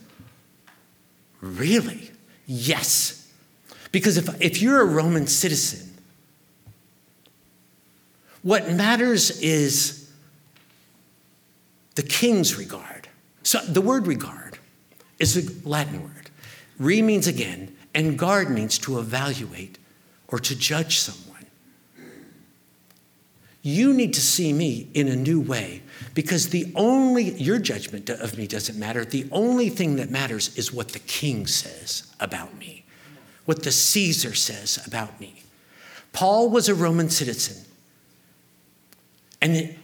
Really? 1.41 2.11
Yes. 2.45 3.29
Because 3.91 4.17
if, 4.17 4.41
if 4.41 4.61
you're 4.61 4.81
a 4.81 4.85
Roman 4.85 5.27
citizen, 5.27 5.89
what 8.41 8.71
matters 8.71 9.41
is 9.41 10.00
the 11.95 12.03
king's 12.03 12.57
regard. 12.57 13.07
So 13.43 13.59
the 13.59 13.81
word 13.81 14.07
regard 14.07 14.57
is 15.19 15.37
a 15.37 15.67
Latin 15.67 16.03
word. 16.03 16.29
Re 16.79 17.01
means 17.01 17.27
again, 17.27 17.75
and 17.93 18.17
guard 18.17 18.49
means 18.49 18.77
to 18.79 18.99
evaluate 18.99 19.77
or 20.27 20.39
to 20.39 20.55
judge 20.55 20.97
someone. 20.99 21.45
You 23.61 23.93
need 23.93 24.13
to 24.15 24.21
see 24.21 24.53
me 24.53 24.89
in 24.93 25.07
a 25.07 25.15
new 25.15 25.39
way 25.39 25.83
because 26.15 26.49
the 26.49 26.71
only, 26.75 27.31
your 27.33 27.59
judgment 27.59 28.09
of 28.09 28.37
me 28.37 28.47
doesn't 28.47 28.77
matter. 28.77 29.05
The 29.05 29.27
only 29.31 29.69
thing 29.69 29.97
that 29.97 30.09
matters 30.09 30.57
is 30.57 30.73
what 30.73 30.89
the 30.89 30.99
king 30.99 31.45
says 31.45 32.11
about 32.19 32.57
me, 32.57 32.85
what 33.45 33.61
the 33.61 33.71
Caesar 33.71 34.33
says 34.33 34.83
about 34.87 35.19
me. 35.19 35.43
Paul 36.11 36.49
was 36.49 36.67
a 36.69 36.75
Roman 36.75 37.09
citizen. 37.09 37.65
And 39.41 39.75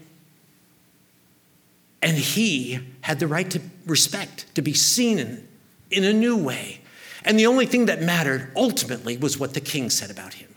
and 2.02 2.18
he 2.18 2.80
had 3.02 3.20
the 3.20 3.28
right 3.28 3.50
to 3.52 3.62
respect, 3.86 4.54
to 4.56 4.62
be 4.62 4.74
seen 4.74 5.20
in, 5.20 5.48
in 5.90 6.04
a 6.04 6.14
new 6.14 6.38
way. 6.38 6.82
And 7.24 7.38
the 7.40 7.48
only 7.48 7.66
thing 7.66 7.88
that 7.88 8.02
mattered 8.02 8.52
ultimately 8.56 9.18
was 9.18 9.38
what 9.38 9.54
the 9.54 9.62
king 9.62 9.90
said 9.90 10.12
about 10.12 10.36
him. 10.36 10.54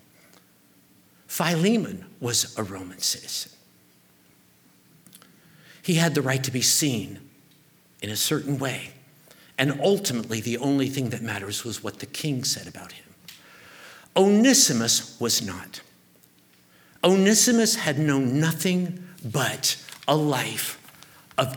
Philemon 1.26 2.06
was 2.20 2.56
a 2.58 2.62
Roman 2.62 2.98
citizen. 2.98 3.52
He 5.82 5.94
had 5.94 6.14
the 6.14 6.22
right 6.22 6.42
to 6.44 6.50
be 6.50 6.60
seen 6.60 7.20
in 8.02 8.10
a 8.10 8.16
certain 8.16 8.58
way. 8.58 8.90
And 9.56 9.80
ultimately, 9.82 10.40
the 10.40 10.58
only 10.58 10.88
thing 10.88 11.10
that 11.10 11.22
matters 11.22 11.64
was 11.64 11.82
what 11.82 11.98
the 11.98 12.06
king 12.06 12.44
said 12.44 12.66
about 12.66 12.92
him. 12.92 13.04
Onesimus 14.16 15.18
was 15.20 15.42
not. 15.42 15.82
Onesimus 17.04 17.76
had 17.76 17.98
known 17.98 18.40
nothing 18.40 19.04
but 19.24 19.76
a 20.08 20.16
life 20.16 20.79
of 21.40 21.56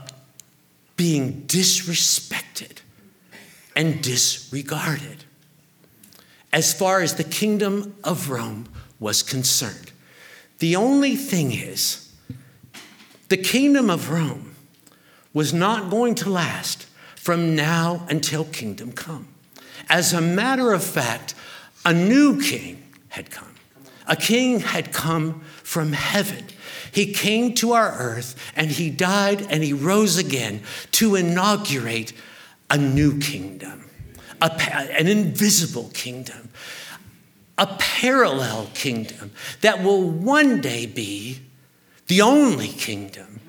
being 0.96 1.44
disrespected 1.46 2.80
and 3.76 4.02
disregarded 4.02 5.26
as 6.54 6.74
far 6.74 7.02
as 7.02 7.16
the 7.16 7.24
kingdom 7.24 7.96
of 8.04 8.30
Rome 8.30 8.70
was 9.00 9.22
concerned. 9.22 9.92
The 10.60 10.76
only 10.76 11.16
thing 11.16 11.52
is, 11.52 12.14
the 13.28 13.38
kingdom 13.38 13.90
of 13.90 14.10
Rome 14.10 14.56
was 15.34 15.54
not 15.54 15.90
going 15.90 16.16
to 16.16 16.30
last 16.30 16.88
from 17.16 17.56
now 17.56 18.06
until 18.08 18.46
kingdom 18.46 18.94
come. 18.94 19.28
As 19.90 20.14
a 20.14 20.22
matter 20.22 20.72
of 20.72 20.84
fact, 20.84 21.36
a 21.84 21.94
new 21.94 22.40
king 22.40 22.84
had 23.10 23.32
come. 23.32 23.56
A 24.08 24.16
king 24.16 24.60
had 24.60 24.94
come 24.94 25.42
from 25.64 25.92
heaven 25.94 26.46
he 26.92 27.14
came 27.14 27.54
to 27.56 27.74
our 27.74 27.92
earth 27.98 28.36
and 28.56 28.72
he 28.72 28.90
died 28.90 29.46
and 29.50 29.64
he 29.64 29.74
rose 29.74 30.18
again 30.18 30.62
to 30.92 31.16
inaugurate 31.16 32.14
a 32.70 32.78
new 32.78 33.20
kingdom, 33.20 33.90
a, 34.42 34.52
an 34.98 35.08
invisible 35.08 35.90
kingdom. 35.94 36.50
a 37.58 37.68
parallel 37.78 38.68
kingdom 38.74 39.32
that 39.62 39.84
will 39.84 40.10
one 40.10 40.60
day 40.60 40.86
be 40.88 41.40
the 42.08 42.22
only 42.22 42.68
kingdom. 42.68 43.40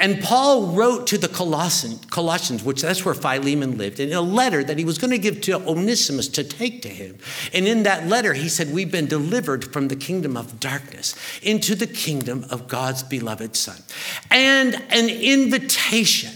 And 0.00 0.22
Paul 0.22 0.68
wrote 0.68 1.06
to 1.08 1.18
the 1.18 1.28
Colossians, 1.28 2.64
which 2.64 2.80
that's 2.80 3.04
where 3.04 3.14
Philemon 3.14 3.76
lived, 3.76 4.00
in 4.00 4.14
a 4.14 4.22
letter 4.22 4.64
that 4.64 4.78
he 4.78 4.84
was 4.84 4.96
going 4.96 5.10
to 5.10 5.18
give 5.18 5.42
to 5.42 5.56
Onesimus 5.68 6.26
to 6.28 6.42
take 6.42 6.80
to 6.82 6.88
him. 6.88 7.18
And 7.52 7.68
in 7.68 7.82
that 7.82 8.06
letter, 8.06 8.32
he 8.32 8.48
said, 8.48 8.72
We've 8.72 8.90
been 8.90 9.06
delivered 9.06 9.70
from 9.72 9.88
the 9.88 9.96
kingdom 9.96 10.38
of 10.38 10.58
darkness 10.58 11.14
into 11.42 11.74
the 11.74 11.86
kingdom 11.86 12.46
of 12.48 12.66
God's 12.66 13.02
beloved 13.02 13.54
Son. 13.56 13.76
And 14.30 14.74
an 14.88 15.10
invitation 15.10 16.32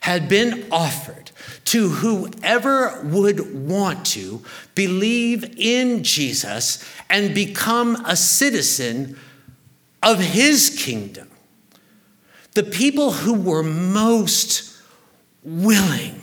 had 0.00 0.28
been 0.28 0.66
offered 0.72 1.30
to 1.66 1.88
whoever 1.88 3.00
would 3.04 3.68
want 3.68 4.04
to 4.06 4.42
believe 4.74 5.54
in 5.56 6.02
Jesus 6.02 6.84
and 7.08 7.32
become 7.32 7.94
a 8.04 8.16
citizen 8.16 9.16
of 10.02 10.18
his 10.18 10.76
kingdom. 10.84 11.28
The 12.54 12.62
people 12.62 13.12
who 13.12 13.34
were 13.34 13.62
most 13.62 14.76
willing 15.42 16.20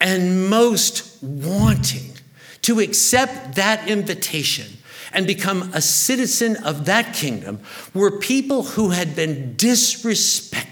and 0.00 0.50
most 0.50 1.22
wanting 1.22 2.12
to 2.62 2.80
accept 2.80 3.56
that 3.56 3.88
invitation 3.88 4.66
and 5.12 5.26
become 5.26 5.70
a 5.74 5.80
citizen 5.80 6.56
of 6.64 6.86
that 6.86 7.14
kingdom 7.14 7.60
were 7.94 8.18
people 8.18 8.62
who 8.62 8.90
had 8.90 9.14
been 9.14 9.54
disrespected 9.56 10.71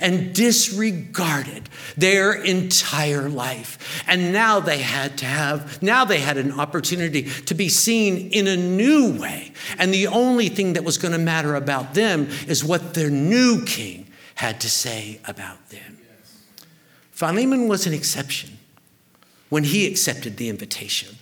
and 0.00 0.34
disregarded 0.34 1.68
their 1.96 2.32
entire 2.32 3.28
life. 3.28 4.02
And 4.06 4.32
now 4.32 4.60
they 4.60 4.78
had 4.78 5.18
to 5.18 5.24
have, 5.24 5.82
now 5.82 6.04
they 6.04 6.20
had 6.20 6.36
an 6.36 6.58
opportunity 6.58 7.22
to 7.22 7.54
be 7.54 7.68
seen 7.68 8.30
in 8.30 8.46
a 8.46 8.56
new 8.56 9.18
way. 9.20 9.52
And 9.78 9.92
the 9.92 10.06
only 10.06 10.48
thing 10.48 10.74
that 10.74 10.84
was 10.84 10.98
going 10.98 11.12
to 11.12 11.18
matter 11.18 11.54
about 11.54 11.94
them 11.94 12.28
is 12.46 12.64
what 12.64 12.94
their 12.94 13.10
new 13.10 13.64
king 13.64 14.06
had 14.34 14.60
to 14.60 14.70
say 14.70 15.20
about 15.26 15.68
them. 15.70 15.98
Philemon 17.10 17.68
was 17.68 17.86
an 17.86 17.92
exception 17.92 18.58
when 19.48 19.64
he 19.64 19.86
accepted 19.86 20.38
the 20.38 20.48
invitation 20.48 21.16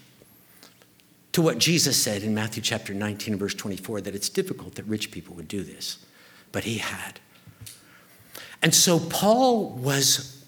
to 1.32 1.42
what 1.42 1.58
Jesus 1.58 2.00
said 2.00 2.22
in 2.22 2.34
Matthew 2.34 2.62
chapter 2.62 2.94
19, 2.94 3.36
verse 3.36 3.54
24, 3.54 4.00
that 4.02 4.14
it's 4.14 4.28
difficult 4.28 4.74
that 4.76 4.84
rich 4.84 5.10
people 5.10 5.34
would 5.36 5.48
do 5.48 5.62
this, 5.62 5.98
but 6.52 6.64
he 6.64 6.78
had. 6.78 7.20
And 8.62 8.74
so 8.74 8.98
Paul 8.98 9.70
was 9.70 10.44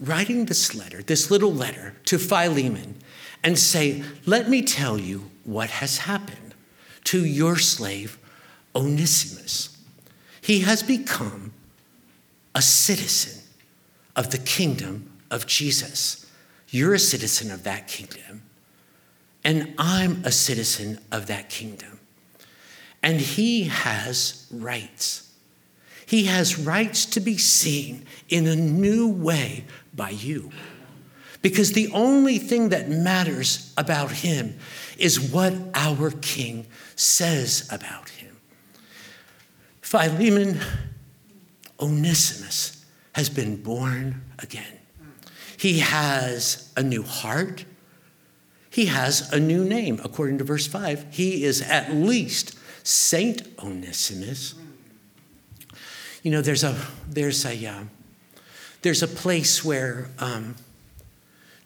writing 0.00 0.46
this 0.46 0.74
letter, 0.74 1.02
this 1.02 1.30
little 1.30 1.52
letter 1.52 1.96
to 2.06 2.18
Philemon, 2.18 2.96
and 3.42 3.58
say, 3.58 4.02
Let 4.26 4.48
me 4.48 4.62
tell 4.62 4.98
you 4.98 5.30
what 5.44 5.70
has 5.70 5.98
happened 5.98 6.54
to 7.04 7.24
your 7.24 7.56
slave, 7.56 8.18
Onesimus. 8.74 9.76
He 10.40 10.60
has 10.60 10.82
become 10.82 11.52
a 12.54 12.62
citizen 12.62 13.42
of 14.16 14.30
the 14.30 14.38
kingdom 14.38 15.10
of 15.30 15.46
Jesus. 15.46 16.30
You're 16.70 16.94
a 16.94 16.98
citizen 16.98 17.50
of 17.50 17.64
that 17.64 17.88
kingdom 17.88 18.42
and 19.44 19.74
I'm 19.78 20.24
a 20.24 20.32
citizen 20.32 20.98
of 21.12 21.26
that 21.26 21.50
kingdom. 21.50 22.00
And 23.02 23.20
he 23.20 23.64
has 23.64 24.46
rights. 24.50 25.30
He 26.06 26.24
has 26.24 26.58
rights 26.58 27.06
to 27.06 27.20
be 27.20 27.38
seen 27.38 28.06
in 28.28 28.46
a 28.46 28.56
new 28.56 29.08
way 29.08 29.64
by 29.94 30.10
you. 30.10 30.50
Because 31.42 31.72
the 31.72 31.90
only 31.92 32.38
thing 32.38 32.70
that 32.70 32.88
matters 32.88 33.72
about 33.76 34.10
him 34.10 34.58
is 34.98 35.20
what 35.20 35.52
our 35.74 36.10
king 36.10 36.66
says 36.96 37.68
about 37.70 38.08
him. 38.10 38.36
Philemon 39.82 40.60
Onesimus 41.78 42.84
has 43.12 43.28
been 43.28 43.62
born 43.62 44.22
again. 44.38 44.78
He 45.58 45.80
has 45.80 46.72
a 46.76 46.82
new 46.82 47.02
heart 47.02 47.64
he 48.74 48.86
has 48.86 49.32
a 49.32 49.38
new 49.38 49.64
name. 49.64 50.00
According 50.02 50.38
to 50.38 50.44
verse 50.44 50.66
5, 50.66 51.06
he 51.10 51.44
is 51.44 51.62
at 51.62 51.94
least 51.94 52.58
Saint 52.82 53.42
Onesimus. 53.62 54.56
You 56.24 56.30
know, 56.30 56.40
there's 56.40 56.64
a, 56.64 56.74
there's 57.06 57.44
a, 57.44 57.66
uh, 57.66 57.84
there's 58.80 59.02
a 59.02 59.06
place 59.06 59.62
where 59.62 60.08
um, 60.18 60.56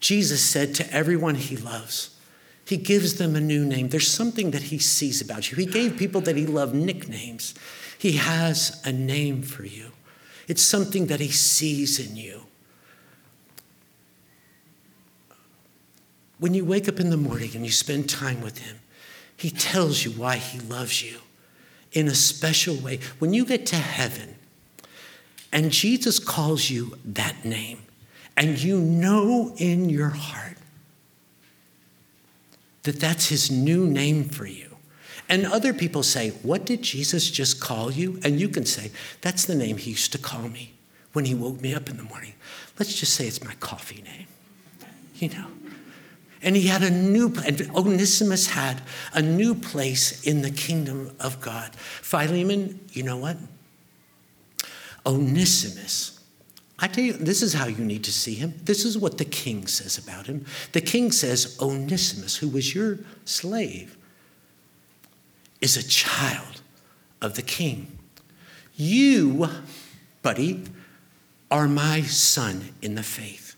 Jesus 0.00 0.44
said 0.44 0.74
to 0.74 0.92
everyone 0.92 1.36
he 1.36 1.56
loves, 1.56 2.18
he 2.66 2.76
gives 2.76 3.14
them 3.14 3.36
a 3.36 3.40
new 3.40 3.64
name. 3.64 3.88
There's 3.88 4.10
something 4.10 4.50
that 4.50 4.64
he 4.64 4.78
sees 4.78 5.22
about 5.22 5.50
you. 5.50 5.56
He 5.56 5.64
gave 5.64 5.96
people 5.96 6.20
that 6.22 6.36
he 6.36 6.44
loved 6.44 6.74
nicknames. 6.74 7.54
He 7.96 8.12
has 8.12 8.82
a 8.84 8.92
name 8.92 9.42
for 9.42 9.64
you. 9.64 9.92
It's 10.48 10.62
something 10.62 11.06
that 11.06 11.20
he 11.20 11.30
sees 11.30 12.00
in 12.00 12.16
you. 12.16 12.42
When 16.40 16.52
you 16.52 16.64
wake 16.64 16.88
up 16.88 16.98
in 16.98 17.10
the 17.10 17.16
morning 17.16 17.52
and 17.54 17.64
you 17.64 17.72
spend 17.72 18.10
time 18.10 18.40
with 18.40 18.58
Him, 18.58 18.78
He 19.36 19.50
tells 19.50 20.04
you 20.04 20.12
why 20.12 20.36
He 20.36 20.58
loves 20.60 21.02
you 21.02 21.18
in 21.92 22.06
a 22.06 22.14
special 22.14 22.76
way. 22.76 23.00
When 23.18 23.32
you 23.32 23.44
get 23.44 23.66
to 23.66 23.76
heaven 23.76 24.36
and 25.52 25.70
Jesus 25.70 26.18
calls 26.18 26.70
you 26.70 26.98
that 27.04 27.44
name, 27.44 27.82
and 28.37 28.58
you 28.58 28.78
know 28.78 29.54
in 29.56 29.88
your 29.88 30.11
heart 30.11 30.56
that 32.82 33.00
that's 33.00 33.28
His 33.28 33.50
new 33.50 33.87
name 33.87 34.24
for 34.28 34.46
you. 34.46 34.76
And 35.28 35.44
other 35.46 35.74
people 35.74 36.02
say, 36.02 36.30
What 36.42 36.64
did 36.64 36.82
Jesus 36.82 37.30
just 37.30 37.61
call 37.61 37.90
you? 37.90 38.18
And 38.24 38.40
you 38.40 38.48
can 38.48 38.64
say, 38.64 38.90
That's 39.20 39.44
the 39.44 39.54
name 39.54 39.76
He 39.76 39.90
used 39.90 40.12
to 40.12 40.18
call 40.18 40.48
me 40.48 40.74
when 41.12 41.24
He 41.24 41.34
woke 41.34 41.61
me 41.61 41.74
up 41.74 41.88
in 41.88 41.96
the 41.96 42.02
morning. 42.02 42.34
Let's 42.78 42.94
just 42.94 43.14
say 43.14 43.26
it's 43.26 43.42
my 43.42 43.54
coffee 43.54 44.02
name. 44.02 44.26
You 45.16 45.30
know, 45.30 45.46
and 46.42 46.54
he 46.54 46.68
had 46.68 46.82
a 46.82 46.90
new, 46.90 47.34
and 47.44 47.70
Onesimus 47.74 48.48
had 48.48 48.80
a 49.12 49.20
new 49.20 49.54
place 49.54 50.22
in 50.24 50.42
the 50.42 50.50
kingdom 50.50 51.11
of 51.18 51.40
God. 51.40 51.74
Philemon, 51.74 52.78
you 52.92 53.02
know 53.02 53.16
what? 53.16 53.37
Onesimus, 55.06 56.20
I 56.78 56.87
tell 56.87 57.04
you, 57.04 57.12
this 57.12 57.42
is 57.42 57.54
how 57.54 57.66
you 57.66 57.84
need 57.84 58.04
to 58.04 58.12
see 58.12 58.34
him. 58.34 58.54
This 58.64 58.84
is 58.84 58.96
what 58.96 59.18
the 59.18 59.24
king 59.24 59.66
says 59.66 59.98
about 59.98 60.26
him. 60.26 60.44
The 60.72 60.80
king 60.80 61.11
says, 61.11 61.58
Onesimus, 61.61 62.37
who 62.37 62.48
was 62.48 62.74
your 62.74 62.98
slave, 63.24 63.96
is 65.61 65.76
a 65.76 65.87
child 65.87 66.62
of 67.20 67.34
the 67.34 67.42
king. 67.42 67.98
You, 68.76 69.48
buddy, 70.22 70.62
are 71.50 71.66
my 71.66 72.02
son 72.02 72.74
in 72.80 72.94
the 72.94 73.02
faith. 73.02 73.56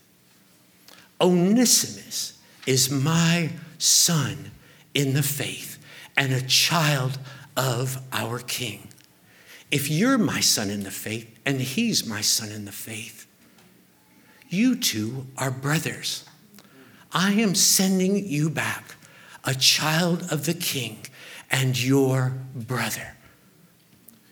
Onesimus 1.19 2.39
is 2.65 2.89
my 2.89 3.51
son 3.77 4.51
in 4.93 5.13
the 5.13 5.23
faith 5.23 5.77
and 6.17 6.33
a 6.33 6.41
child 6.41 7.19
of 7.55 8.01
our 8.11 8.39
King. 8.39 8.87
If 9.69 9.89
you're 9.89 10.17
my 10.17 10.39
son 10.39 10.69
in 10.69 10.83
the 10.83 10.91
faith 10.91 11.30
and 11.45 11.61
he's 11.61 12.05
my 12.05 12.21
son 12.21 12.51
in 12.51 12.65
the 12.65 12.71
faith, 12.71 13.27
you 14.49 14.75
two 14.75 15.27
are 15.37 15.51
brothers. 15.51 16.25
I 17.13 17.33
am 17.33 17.55
sending 17.55 18.25
you 18.27 18.49
back 18.49 18.95
a 19.43 19.55
child 19.55 20.31
of 20.31 20.45
the 20.45 20.53
King 20.53 21.05
and 21.49 21.81
your 21.81 22.33
brother. 22.55 23.15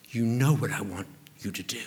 You 0.10 0.26
know 0.26 0.56
what 0.56 0.72
I 0.72 0.82
want 0.82 1.08
you 1.40 1.52
to 1.52 1.64
do. 1.64 1.82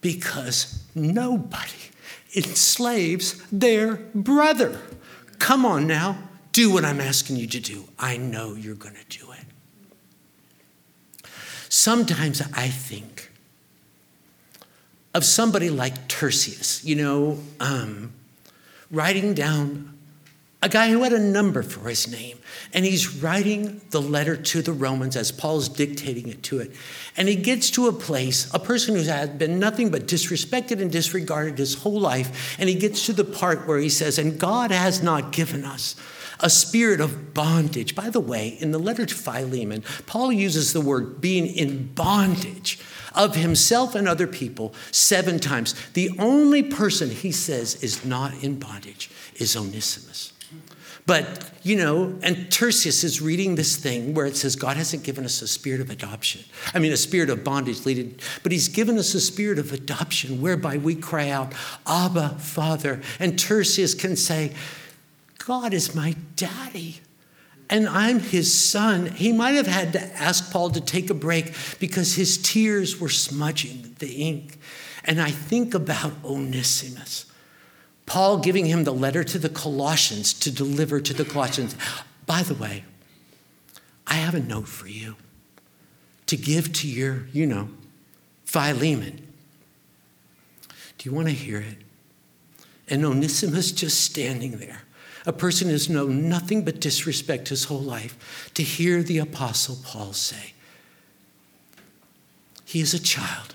Because 0.00 0.84
nobody 0.94 1.90
enslaves 2.34 3.42
their 3.50 3.96
brother. 4.14 4.80
Come 5.38 5.64
on 5.64 5.86
now, 5.86 6.18
do 6.52 6.72
what 6.72 6.84
I'm 6.84 7.00
asking 7.00 7.36
you 7.36 7.46
to 7.48 7.60
do. 7.60 7.84
I 7.98 8.16
know 8.16 8.54
you're 8.54 8.74
going 8.74 8.94
to 8.94 9.18
do 9.18 9.32
it. 9.32 11.30
Sometimes 11.68 12.42
I 12.54 12.68
think 12.68 13.29
of 15.14 15.24
somebody 15.24 15.70
like 15.70 16.08
Tertius, 16.08 16.84
you 16.84 16.96
know, 16.96 17.38
um, 17.58 18.12
writing 18.90 19.34
down 19.34 19.96
a 20.62 20.68
guy 20.68 20.90
who 20.90 21.02
had 21.02 21.12
a 21.12 21.18
number 21.18 21.62
for 21.62 21.88
his 21.88 22.10
name. 22.10 22.38
And 22.72 22.84
he's 22.84 23.16
writing 23.16 23.80
the 23.90 24.00
letter 24.00 24.36
to 24.36 24.62
the 24.62 24.72
Romans 24.72 25.16
as 25.16 25.32
Paul's 25.32 25.68
dictating 25.68 26.28
it 26.28 26.42
to 26.44 26.58
it. 26.58 26.72
And 27.16 27.28
he 27.28 27.36
gets 27.36 27.70
to 27.72 27.88
a 27.88 27.92
place, 27.92 28.52
a 28.52 28.58
person 28.58 28.94
who 28.94 29.02
had 29.02 29.38
been 29.38 29.58
nothing 29.58 29.90
but 29.90 30.06
disrespected 30.06 30.80
and 30.80 30.92
disregarded 30.92 31.58
his 31.58 31.74
whole 31.74 31.98
life. 31.98 32.56
And 32.60 32.68
he 32.68 32.74
gets 32.74 33.06
to 33.06 33.12
the 33.12 33.24
part 33.24 33.66
where 33.66 33.78
he 33.78 33.88
says, 33.88 34.18
And 34.18 34.38
God 34.38 34.70
has 34.70 35.02
not 35.02 35.32
given 35.32 35.64
us 35.64 35.96
a 36.40 36.50
spirit 36.50 37.00
of 37.00 37.34
bondage. 37.34 37.94
By 37.94 38.10
the 38.10 38.20
way, 38.20 38.48
in 38.60 38.70
the 38.70 38.78
letter 38.78 39.06
to 39.06 39.14
Philemon, 39.14 39.82
Paul 40.06 40.32
uses 40.32 40.72
the 40.72 40.80
word 40.80 41.20
being 41.20 41.46
in 41.46 41.92
bondage 41.94 42.78
of 43.14 43.34
himself 43.34 43.94
and 43.94 44.08
other 44.08 44.26
people 44.26 44.74
seven 44.90 45.38
times. 45.38 45.74
The 45.94 46.10
only 46.18 46.62
person 46.62 47.10
he 47.10 47.32
says 47.32 47.82
is 47.82 48.04
not 48.04 48.42
in 48.42 48.58
bondage 48.58 49.10
is 49.36 49.56
Onesimus. 49.56 50.32
But, 51.06 51.50
you 51.62 51.76
know, 51.76 52.18
and 52.22 52.52
Tertius 52.52 53.02
is 53.02 53.20
reading 53.20 53.54
this 53.54 53.76
thing 53.76 54.14
where 54.14 54.26
it 54.26 54.36
says 54.36 54.54
God 54.54 54.76
hasn't 54.76 55.02
given 55.02 55.24
us 55.24 55.42
a 55.42 55.48
spirit 55.48 55.80
of 55.80 55.90
adoption. 55.90 56.42
I 56.72 56.78
mean, 56.78 56.92
a 56.92 56.96
spirit 56.96 57.30
of 57.30 57.42
bondage, 57.42 57.84
leading, 57.84 58.16
but 58.42 58.52
He's 58.52 58.68
given 58.68 58.98
us 58.98 59.14
a 59.14 59.20
spirit 59.20 59.58
of 59.58 59.72
adoption 59.72 60.40
whereby 60.40 60.76
we 60.76 60.94
cry 60.94 61.30
out, 61.30 61.52
Abba, 61.86 62.36
Father. 62.38 63.00
And 63.18 63.38
Tertius 63.38 63.94
can 63.94 64.14
say, 64.14 64.52
God 65.38 65.74
is 65.74 65.94
my 65.94 66.14
daddy 66.36 67.00
and 67.70 67.88
I'm 67.88 68.18
his 68.18 68.52
son. 68.52 69.06
He 69.06 69.32
might 69.32 69.54
have 69.54 69.68
had 69.68 69.92
to 69.92 70.02
ask 70.16 70.52
Paul 70.52 70.70
to 70.70 70.80
take 70.80 71.08
a 71.08 71.14
break 71.14 71.54
because 71.78 72.16
his 72.16 72.36
tears 72.36 73.00
were 73.00 73.08
smudging 73.08 73.94
the 74.00 74.12
ink. 74.16 74.58
And 75.04 75.22
I 75.22 75.30
think 75.30 75.72
about 75.72 76.12
Onesimus. 76.24 77.26
Paul 78.06 78.38
giving 78.38 78.66
him 78.66 78.82
the 78.82 78.92
letter 78.92 79.22
to 79.22 79.38
the 79.38 79.48
Colossians 79.48 80.34
to 80.34 80.50
deliver 80.50 81.00
to 81.00 81.14
the 81.14 81.24
Colossians. 81.24 81.76
By 82.26 82.42
the 82.42 82.54
way, 82.54 82.84
I 84.04 84.14
have 84.14 84.34
a 84.34 84.40
note 84.40 84.66
for 84.66 84.88
you 84.88 85.14
to 86.26 86.36
give 86.36 86.72
to 86.72 86.88
your, 86.88 87.28
you 87.32 87.46
know, 87.46 87.68
Philemon. 88.44 89.28
Do 90.98 91.08
you 91.08 91.14
want 91.14 91.28
to 91.28 91.34
hear 91.34 91.60
it? 91.60 91.78
And 92.88 93.04
Onesimus 93.04 93.70
just 93.70 94.00
standing 94.00 94.58
there 94.58 94.82
a 95.26 95.32
person 95.32 95.68
has 95.68 95.88
known 95.88 96.28
nothing 96.28 96.64
but 96.64 96.80
disrespect 96.80 97.48
his 97.48 97.64
whole 97.64 97.80
life, 97.80 98.50
to 98.54 98.62
hear 98.62 99.02
the 99.02 99.18
Apostle 99.18 99.76
Paul 99.84 100.12
say, 100.12 100.54
He 102.64 102.80
is 102.80 102.94
a 102.94 103.02
child 103.02 103.54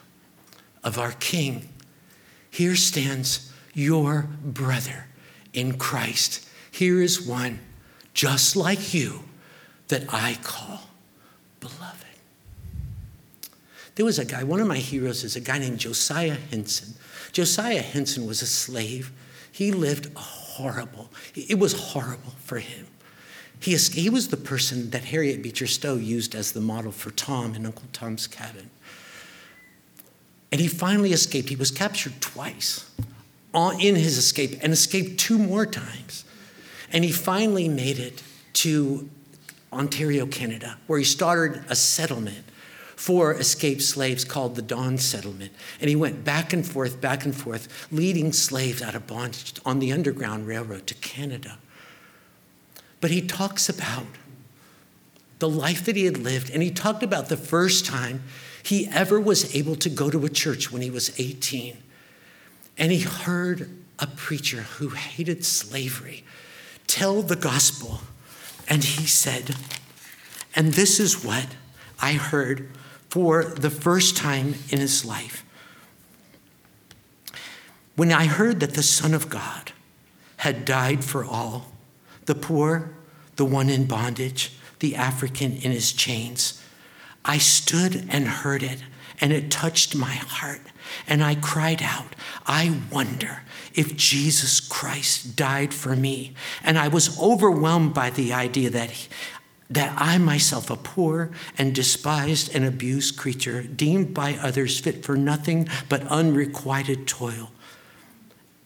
of 0.83 0.97
our 0.97 1.13
King. 1.13 1.69
Here 2.49 2.75
stands 2.75 3.51
your 3.73 4.29
brother 4.43 5.07
in 5.53 5.77
Christ. 5.77 6.47
Here 6.71 7.01
is 7.01 7.21
one 7.21 7.59
just 8.13 8.55
like 8.55 8.93
you 8.93 9.23
that 9.87 10.13
I 10.13 10.37
call 10.41 10.81
beloved. 11.59 12.05
There 13.95 14.05
was 14.05 14.19
a 14.19 14.25
guy, 14.25 14.43
one 14.43 14.59
of 14.59 14.67
my 14.67 14.77
heroes 14.77 15.23
is 15.23 15.35
a 15.35 15.41
guy 15.41 15.57
named 15.57 15.79
Josiah 15.79 16.37
Henson. 16.51 16.95
Josiah 17.31 17.81
Henson 17.81 18.25
was 18.25 18.41
a 18.41 18.47
slave. 18.47 19.11
He 19.51 19.71
lived 19.71 20.07
a 20.15 20.19
horrible. 20.55 21.09
It 21.35 21.59
was 21.59 21.73
horrible 21.73 22.33
for 22.39 22.59
him. 22.59 22.87
He, 23.59 23.75
he 23.75 24.09
was 24.09 24.29
the 24.29 24.37
person 24.37 24.89
that 24.91 25.05
Harriet 25.05 25.41
Beecher 25.41 25.67
Stowe 25.67 25.95
used 25.95 26.33
as 26.33 26.53
the 26.53 26.61
model 26.61 26.91
for 26.91 27.11
Tom 27.11 27.55
in 27.55 27.65
Uncle 27.65 27.87
Tom's 27.91 28.27
Cabin. 28.27 28.69
And 30.51 30.61
he 30.61 30.67
finally 30.67 31.11
escaped. 31.11 31.49
He 31.49 31.55
was 31.55 31.71
captured 31.71 32.21
twice 32.21 32.89
in 33.53 33.95
his 33.95 34.17
escape 34.17 34.59
and 34.61 34.71
escaped 34.71 35.19
two 35.19 35.37
more 35.37 35.65
times. 35.65 36.23
And 36.91 37.03
he 37.03 37.11
finally 37.11 37.67
made 37.67 37.99
it 37.99 38.23
to 38.53 39.09
Ontario, 39.73 40.25
Canada, 40.25 40.77
where 40.87 40.99
he 40.99 41.05
started 41.05 41.63
a 41.67 41.75
settlement 41.75 42.45
for 42.95 43.33
escaped 43.33 43.81
slaves 43.81 44.23
called 44.23 44.55
the 44.55 44.61
Dawn 44.61 44.97
Settlement. 44.97 45.51
And 45.79 45.89
he 45.89 45.95
went 45.95 46.23
back 46.23 46.53
and 46.53 46.65
forth, 46.65 47.01
back 47.01 47.25
and 47.25 47.35
forth, 47.35 47.87
leading 47.91 48.31
slaves 48.31 48.81
out 48.81 48.95
of 48.95 49.07
bondage 49.07 49.53
on 49.65 49.79
the 49.79 49.91
Underground 49.91 50.47
Railroad 50.47 50.87
to 50.87 50.93
Canada. 50.95 51.57
But 53.01 53.11
he 53.11 53.21
talks 53.21 53.69
about 53.69 54.05
the 55.39 55.49
life 55.49 55.85
that 55.85 55.95
he 55.95 56.05
had 56.05 56.17
lived, 56.17 56.49
and 56.49 56.63
he 56.63 56.71
talked 56.71 57.03
about 57.03 57.27
the 57.27 57.37
first 57.37 57.85
time 57.85 58.23
he 58.63 58.87
ever 58.87 59.19
was 59.19 59.53
able 59.55 59.75
to 59.75 59.89
go 59.89 60.09
to 60.09 60.25
a 60.25 60.29
church 60.29 60.71
when 60.71 60.81
he 60.81 60.89
was 60.89 61.19
18. 61.19 61.77
And 62.77 62.91
he 62.91 63.01
heard 63.01 63.69
a 63.99 64.07
preacher 64.07 64.61
who 64.61 64.89
hated 64.89 65.45
slavery 65.45 66.23
tell 66.87 67.21
the 67.21 67.35
gospel. 67.35 67.99
And 68.67 68.83
he 68.83 69.05
said, 69.05 69.55
and 70.55 70.73
this 70.73 70.99
is 70.99 71.23
what 71.23 71.47
I 72.01 72.13
heard 72.13 72.69
for 73.15 73.45
the 73.45 73.69
first 73.69 74.17
time 74.17 74.55
in 74.71 74.79
his 74.81 75.05
life. 75.05 75.45
When 77.95 78.11
I 78.11 78.25
heard 78.25 78.59
that 78.59 78.73
the 78.73 78.83
Son 78.83 79.13
of 79.13 79.29
God 79.29 79.71
had 80.35 80.65
died 80.65 81.01
for 81.01 81.23
all, 81.23 81.71
the 82.25 82.35
poor, 82.35 82.93
the 83.37 83.45
one 83.45 83.69
in 83.69 83.85
bondage, 83.85 84.51
the 84.79 84.97
African 84.97 85.53
in 85.53 85.71
his 85.71 85.93
chains, 85.93 86.61
I 87.23 87.37
stood 87.37 88.05
and 88.09 88.27
heard 88.27 88.61
it, 88.61 88.83
and 89.21 89.31
it 89.31 89.49
touched 89.49 89.95
my 89.95 90.15
heart. 90.15 90.59
And 91.07 91.23
I 91.23 91.35
cried 91.35 91.81
out, 91.81 92.17
I 92.45 92.81
wonder 92.91 93.43
if 93.73 93.95
Jesus 93.95 94.59
Christ 94.59 95.37
died 95.37 95.73
for 95.73 95.95
me. 95.95 96.33
And 96.65 96.77
I 96.77 96.89
was 96.89 97.17
overwhelmed 97.17 97.93
by 97.93 98.09
the 98.09 98.33
idea 98.33 98.69
that 98.71 99.07
that 99.69 99.93
I 99.97 100.17
myself, 100.17 100.69
a 100.69 100.75
poor 100.75 101.31
and 101.57 101.73
despised 101.73 102.55
and 102.55 102.63
abused 102.65 103.17
creature, 103.17 103.63
deemed 103.63 104.13
by 104.13 104.35
others 104.35 104.79
fit 104.79 105.03
for 105.03 105.17
nothing 105.17 105.67
but 105.89 106.05
unrequited 106.07 107.07
toil 107.07 107.51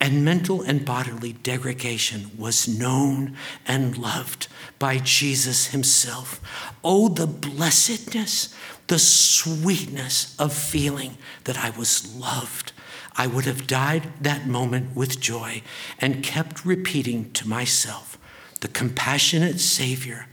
and 0.02 0.24
mental 0.24 0.62
and 0.62 0.86
bodily 0.86 1.34
degradation, 1.34 2.32
was 2.38 2.68
known 2.68 3.36
and 3.68 3.98
loved 3.98 4.48
by 4.78 4.98
Jesus 4.98 5.68
himself. 5.68 6.40
Oh, 6.84 7.10
the 7.10 7.28
blessedness, 7.28 8.56
the 8.88 9.00
sweetness 9.00 10.36
of 10.40 10.54
feeling 10.54 11.18
that 11.44 11.58
I 11.58 11.72
was 11.72 12.16
loved. 12.16 12.72
I 13.18 13.28
would 13.28 13.44
have 13.44 13.68
died 13.68 14.08
that 14.22 14.48
moment 14.48 14.96
with 14.96 15.20
joy 15.20 15.64
and 16.00 16.24
kept 16.24 16.66
repeating 16.66 17.32
to 17.34 17.48
myself, 17.48 18.18
the 18.62 18.70
compassionate 18.70 19.60
Savior 19.60 20.28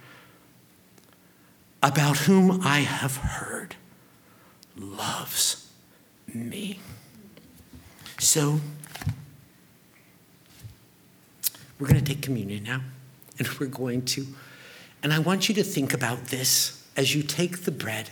about 1.82 2.18
whom 2.18 2.60
I 2.62 2.80
have 2.80 3.16
heard 3.16 3.76
loves 4.76 5.70
me. 6.32 6.78
So, 8.18 8.60
we're 11.78 11.88
going 11.88 12.02
to 12.02 12.04
take 12.04 12.22
communion 12.22 12.64
now, 12.64 12.80
and 13.38 13.48
we're 13.60 13.66
going 13.66 14.04
to, 14.06 14.26
and 15.02 15.12
I 15.12 15.18
want 15.18 15.48
you 15.48 15.54
to 15.56 15.62
think 15.62 15.92
about 15.92 16.26
this 16.26 16.82
as 16.96 17.14
you 17.14 17.22
take 17.22 17.64
the 17.64 17.70
bread. 17.70 18.10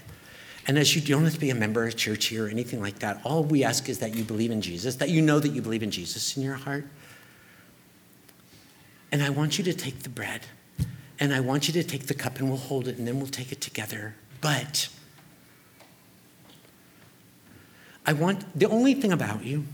And 0.66 0.78
as 0.78 0.96
you 0.96 1.02
don't 1.02 1.24
have 1.24 1.34
to 1.34 1.40
be 1.40 1.50
a 1.50 1.54
member 1.54 1.86
of 1.86 1.94
church 1.94 2.26
here 2.26 2.46
or 2.46 2.48
anything 2.48 2.80
like 2.80 3.00
that, 3.00 3.20
all 3.22 3.44
we 3.44 3.64
ask 3.64 3.88
is 3.90 3.98
that 3.98 4.14
you 4.14 4.24
believe 4.24 4.50
in 4.50 4.62
Jesus, 4.62 4.96
that 4.96 5.10
you 5.10 5.20
know 5.20 5.38
that 5.38 5.50
you 5.50 5.60
believe 5.60 5.82
in 5.82 5.90
Jesus 5.90 6.36
in 6.38 6.42
your 6.42 6.54
heart. 6.54 6.86
And 9.12 9.22
I 9.22 9.28
want 9.28 9.58
you 9.58 9.64
to 9.64 9.74
take 9.74 10.02
the 10.02 10.08
bread 10.08 10.40
and 11.20 11.32
I 11.32 11.40
want 11.40 11.68
you 11.68 11.74
to 11.74 11.84
take 11.84 12.06
the 12.06 12.14
cup 12.14 12.38
and 12.38 12.48
we'll 12.48 12.58
hold 12.58 12.88
it 12.88 12.98
and 12.98 13.06
then 13.06 13.18
we'll 13.18 13.28
take 13.28 13.52
it 13.52 13.60
together. 13.60 14.14
But 14.40 14.88
I 18.06 18.12
want 18.12 18.58
the 18.58 18.66
only 18.66 18.94
thing 18.94 19.12
about 19.12 19.44
you, 19.44 19.64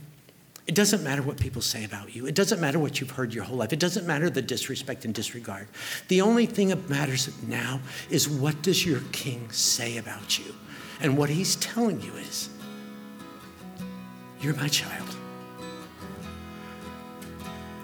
it 0.67 0.75
doesn't 0.75 1.03
matter 1.03 1.23
what 1.23 1.41
people 1.41 1.63
say 1.63 1.85
about 1.85 2.15
you. 2.15 2.27
It 2.27 2.35
doesn't 2.35 2.61
matter 2.61 2.79
what 2.79 3.01
you've 3.01 3.11
heard 3.11 3.35
your 3.35 3.43
whole 3.43 3.57
life. 3.57 3.73
It 3.73 3.81
doesn't 3.81 4.07
matter 4.07 4.31
the 4.31 4.43
disrespect 4.43 5.05
and 5.05 5.13
disregard. 5.13 5.67
The 6.09 6.21
only 6.21 6.47
thing 6.47 6.69
that 6.69 6.89
matters 6.89 7.29
now 7.43 7.81
is 8.09 8.29
what 8.29 8.63
does 8.63 8.87
your 8.87 9.01
king 9.11 9.51
say 9.51 9.97
about 9.97 10.39
you? 10.39 10.55
And 11.01 11.17
what 11.17 11.31
he's 11.31 11.57
telling 11.57 12.01
you 12.03 12.13
is, 12.13 12.51
you're 14.41 14.55
my 14.55 14.69
child. 14.69 15.09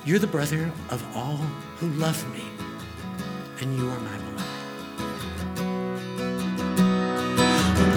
You're 0.04 0.20
the 0.20 0.28
brother 0.28 0.70
of 0.90 1.04
all 1.16 1.38
who 1.78 1.88
love 1.88 2.22
me 2.32 2.44
and 3.60 3.74
you 3.76 3.88
are 3.88 4.00
my 4.00 4.16
beloved. 4.18 4.42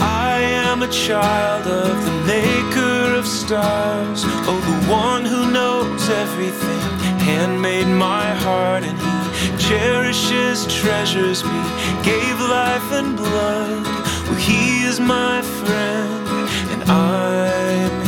I 0.01 0.39
am 0.39 0.83
a 0.83 0.87
child 0.87 1.67
of 1.67 2.05
the 2.05 2.11
maker 2.25 3.15
of 3.15 3.25
stars, 3.25 4.23
oh, 4.47 4.59
the 4.71 4.91
one 4.91 5.25
who 5.25 5.51
knows 5.51 6.09
everything, 6.09 6.79
handmade 7.19 7.87
my 7.87 8.33
heart, 8.45 8.83
and 8.83 8.97
he 8.97 9.19
cherishes, 9.67 10.65
treasures 10.73 11.43
me, 11.43 11.61
gave 12.03 12.39
life 12.39 12.91
and 12.93 13.17
blood. 13.17 13.83
Well, 14.27 14.35
he 14.35 14.83
is 14.83 14.99
my 14.99 15.41
friend, 15.41 16.27
and 16.71 16.83
I 16.89 17.98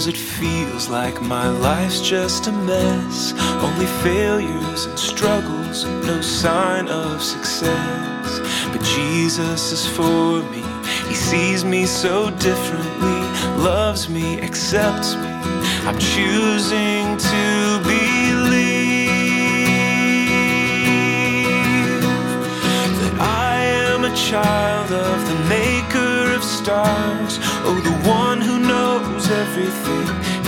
Sometimes 0.00 0.18
it 0.18 0.26
feels 0.40 0.88
like 0.88 1.20
my 1.20 1.50
life's 1.50 2.00
just 2.00 2.46
a 2.46 2.52
mess. 2.52 3.34
Only 3.60 3.84
failures 4.02 4.86
and 4.86 4.98
struggles, 4.98 5.84
no 5.84 6.22
sign 6.22 6.88
of 6.88 7.22
success. 7.22 8.40
But 8.72 8.82
Jesus 8.82 9.72
is 9.72 9.86
for 9.86 10.42
me. 10.50 10.64
He 11.06 11.14
sees 11.14 11.66
me 11.66 11.84
so 11.84 12.30
differently, 12.30 13.20
loves 13.62 14.08
me, 14.08 14.40
accepts 14.40 15.16
me. 15.16 15.28
I'm 15.84 15.98
choosing 15.98 17.18
to 17.18 17.79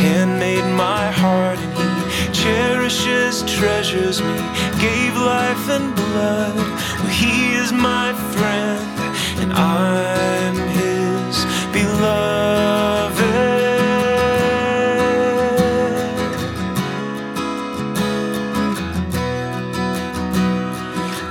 handmade 0.04 0.68
my 0.74 1.10
heart, 1.10 1.58
and 1.58 1.72
he 1.80 1.88
cherishes, 2.32 3.42
treasures 3.42 4.20
me, 4.20 4.38
gave 4.80 5.14
life 5.16 5.68
and 5.68 5.94
blood. 5.94 6.56
Well, 6.56 7.14
he 7.22 7.54
is 7.54 7.72
my 7.72 8.12
friend, 8.34 8.82
and 9.42 9.52
I'm 9.52 10.56
his 10.78 11.44
beloved. 11.72 13.22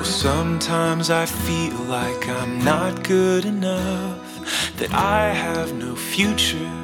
Sometimes 0.06 1.10
I 1.10 1.26
feel 1.26 1.80
like 2.00 2.30
I'm 2.30 2.64
not 2.64 3.04
good 3.04 3.44
enough, 3.46 4.30
that 4.78 4.94
I 4.94 5.34
have 5.34 5.74
no 5.74 5.96
future 5.96 6.81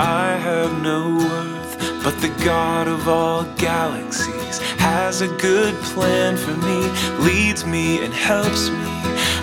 I 0.00 0.36
have 0.36 0.80
no 0.82 1.16
worth. 1.16 2.02
But 2.04 2.20
the 2.20 2.28
God 2.44 2.86
of 2.88 3.08
all 3.08 3.44
galaxies 3.56 4.58
has 4.78 5.20
a 5.20 5.28
good 5.36 5.74
plan 5.92 6.36
for 6.36 6.54
me, 6.56 6.88
leads 7.18 7.66
me 7.66 8.04
and 8.04 8.14
helps 8.14 8.70
me. 8.70 8.88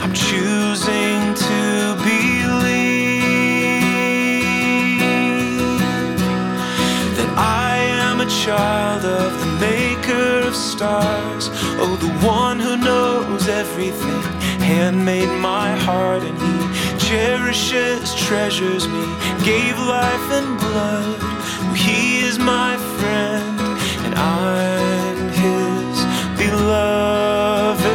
I'm 0.01 0.13
choosing 0.13 1.33
to 1.35 1.95
believe 2.03 2.95
that 7.17 7.31
I 7.37 7.77
am 8.07 8.21
a 8.21 8.25
child 8.25 9.03
of 9.03 9.39
the 9.41 9.47
maker 9.59 10.47
of 10.47 10.55
stars. 10.55 11.49
Oh, 11.81 11.97
the 11.99 12.13
one 12.25 12.59
who 12.59 12.77
knows 12.77 13.47
everything, 13.47 14.23
handmade 14.65 15.29
my 15.53 15.69
heart, 15.87 16.23
and 16.23 16.37
he 16.45 16.55
cherishes, 17.07 18.15
treasures 18.15 18.87
me, 18.87 19.05
gave 19.43 19.77
life 19.77 20.27
and 20.39 20.49
blood. 20.59 21.19
He 21.77 22.21
is 22.27 22.39
my 22.39 22.75
friend, 22.97 23.59
and 24.05 24.13
I'm 24.15 25.17
his 25.43 25.95
beloved. 26.41 27.85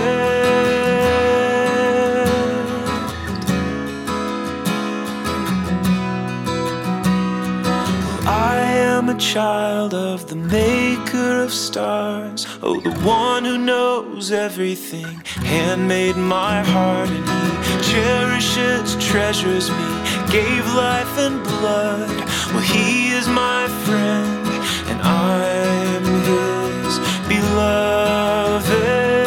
I 8.29 8.57
am 8.93 9.09
a 9.09 9.18
child 9.18 9.93
of 9.93 10.29
the 10.29 10.37
maker 10.37 11.43
of 11.43 11.53
stars. 11.53 12.47
Oh, 12.63 12.79
the 12.79 12.91
one 13.01 13.47
who 13.47 13.57
knows 13.57 14.31
everything, 14.33 15.23
handmade 15.25 16.17
my 16.17 16.63
heart, 16.63 17.09
and 17.09 17.27
he 17.65 17.91
cherishes, 17.91 19.03
treasures 19.03 19.71
me, 19.71 19.87
gave 20.31 20.67
life 20.75 21.17
and 21.17 21.43
blood. 21.43 22.11
Well, 22.53 22.61
he 22.61 23.13
is 23.13 23.27
my 23.29 23.67
friend, 23.87 24.47
and 24.91 25.01
I'm 25.01 26.05
his 26.05 26.99
beloved. 27.27 29.20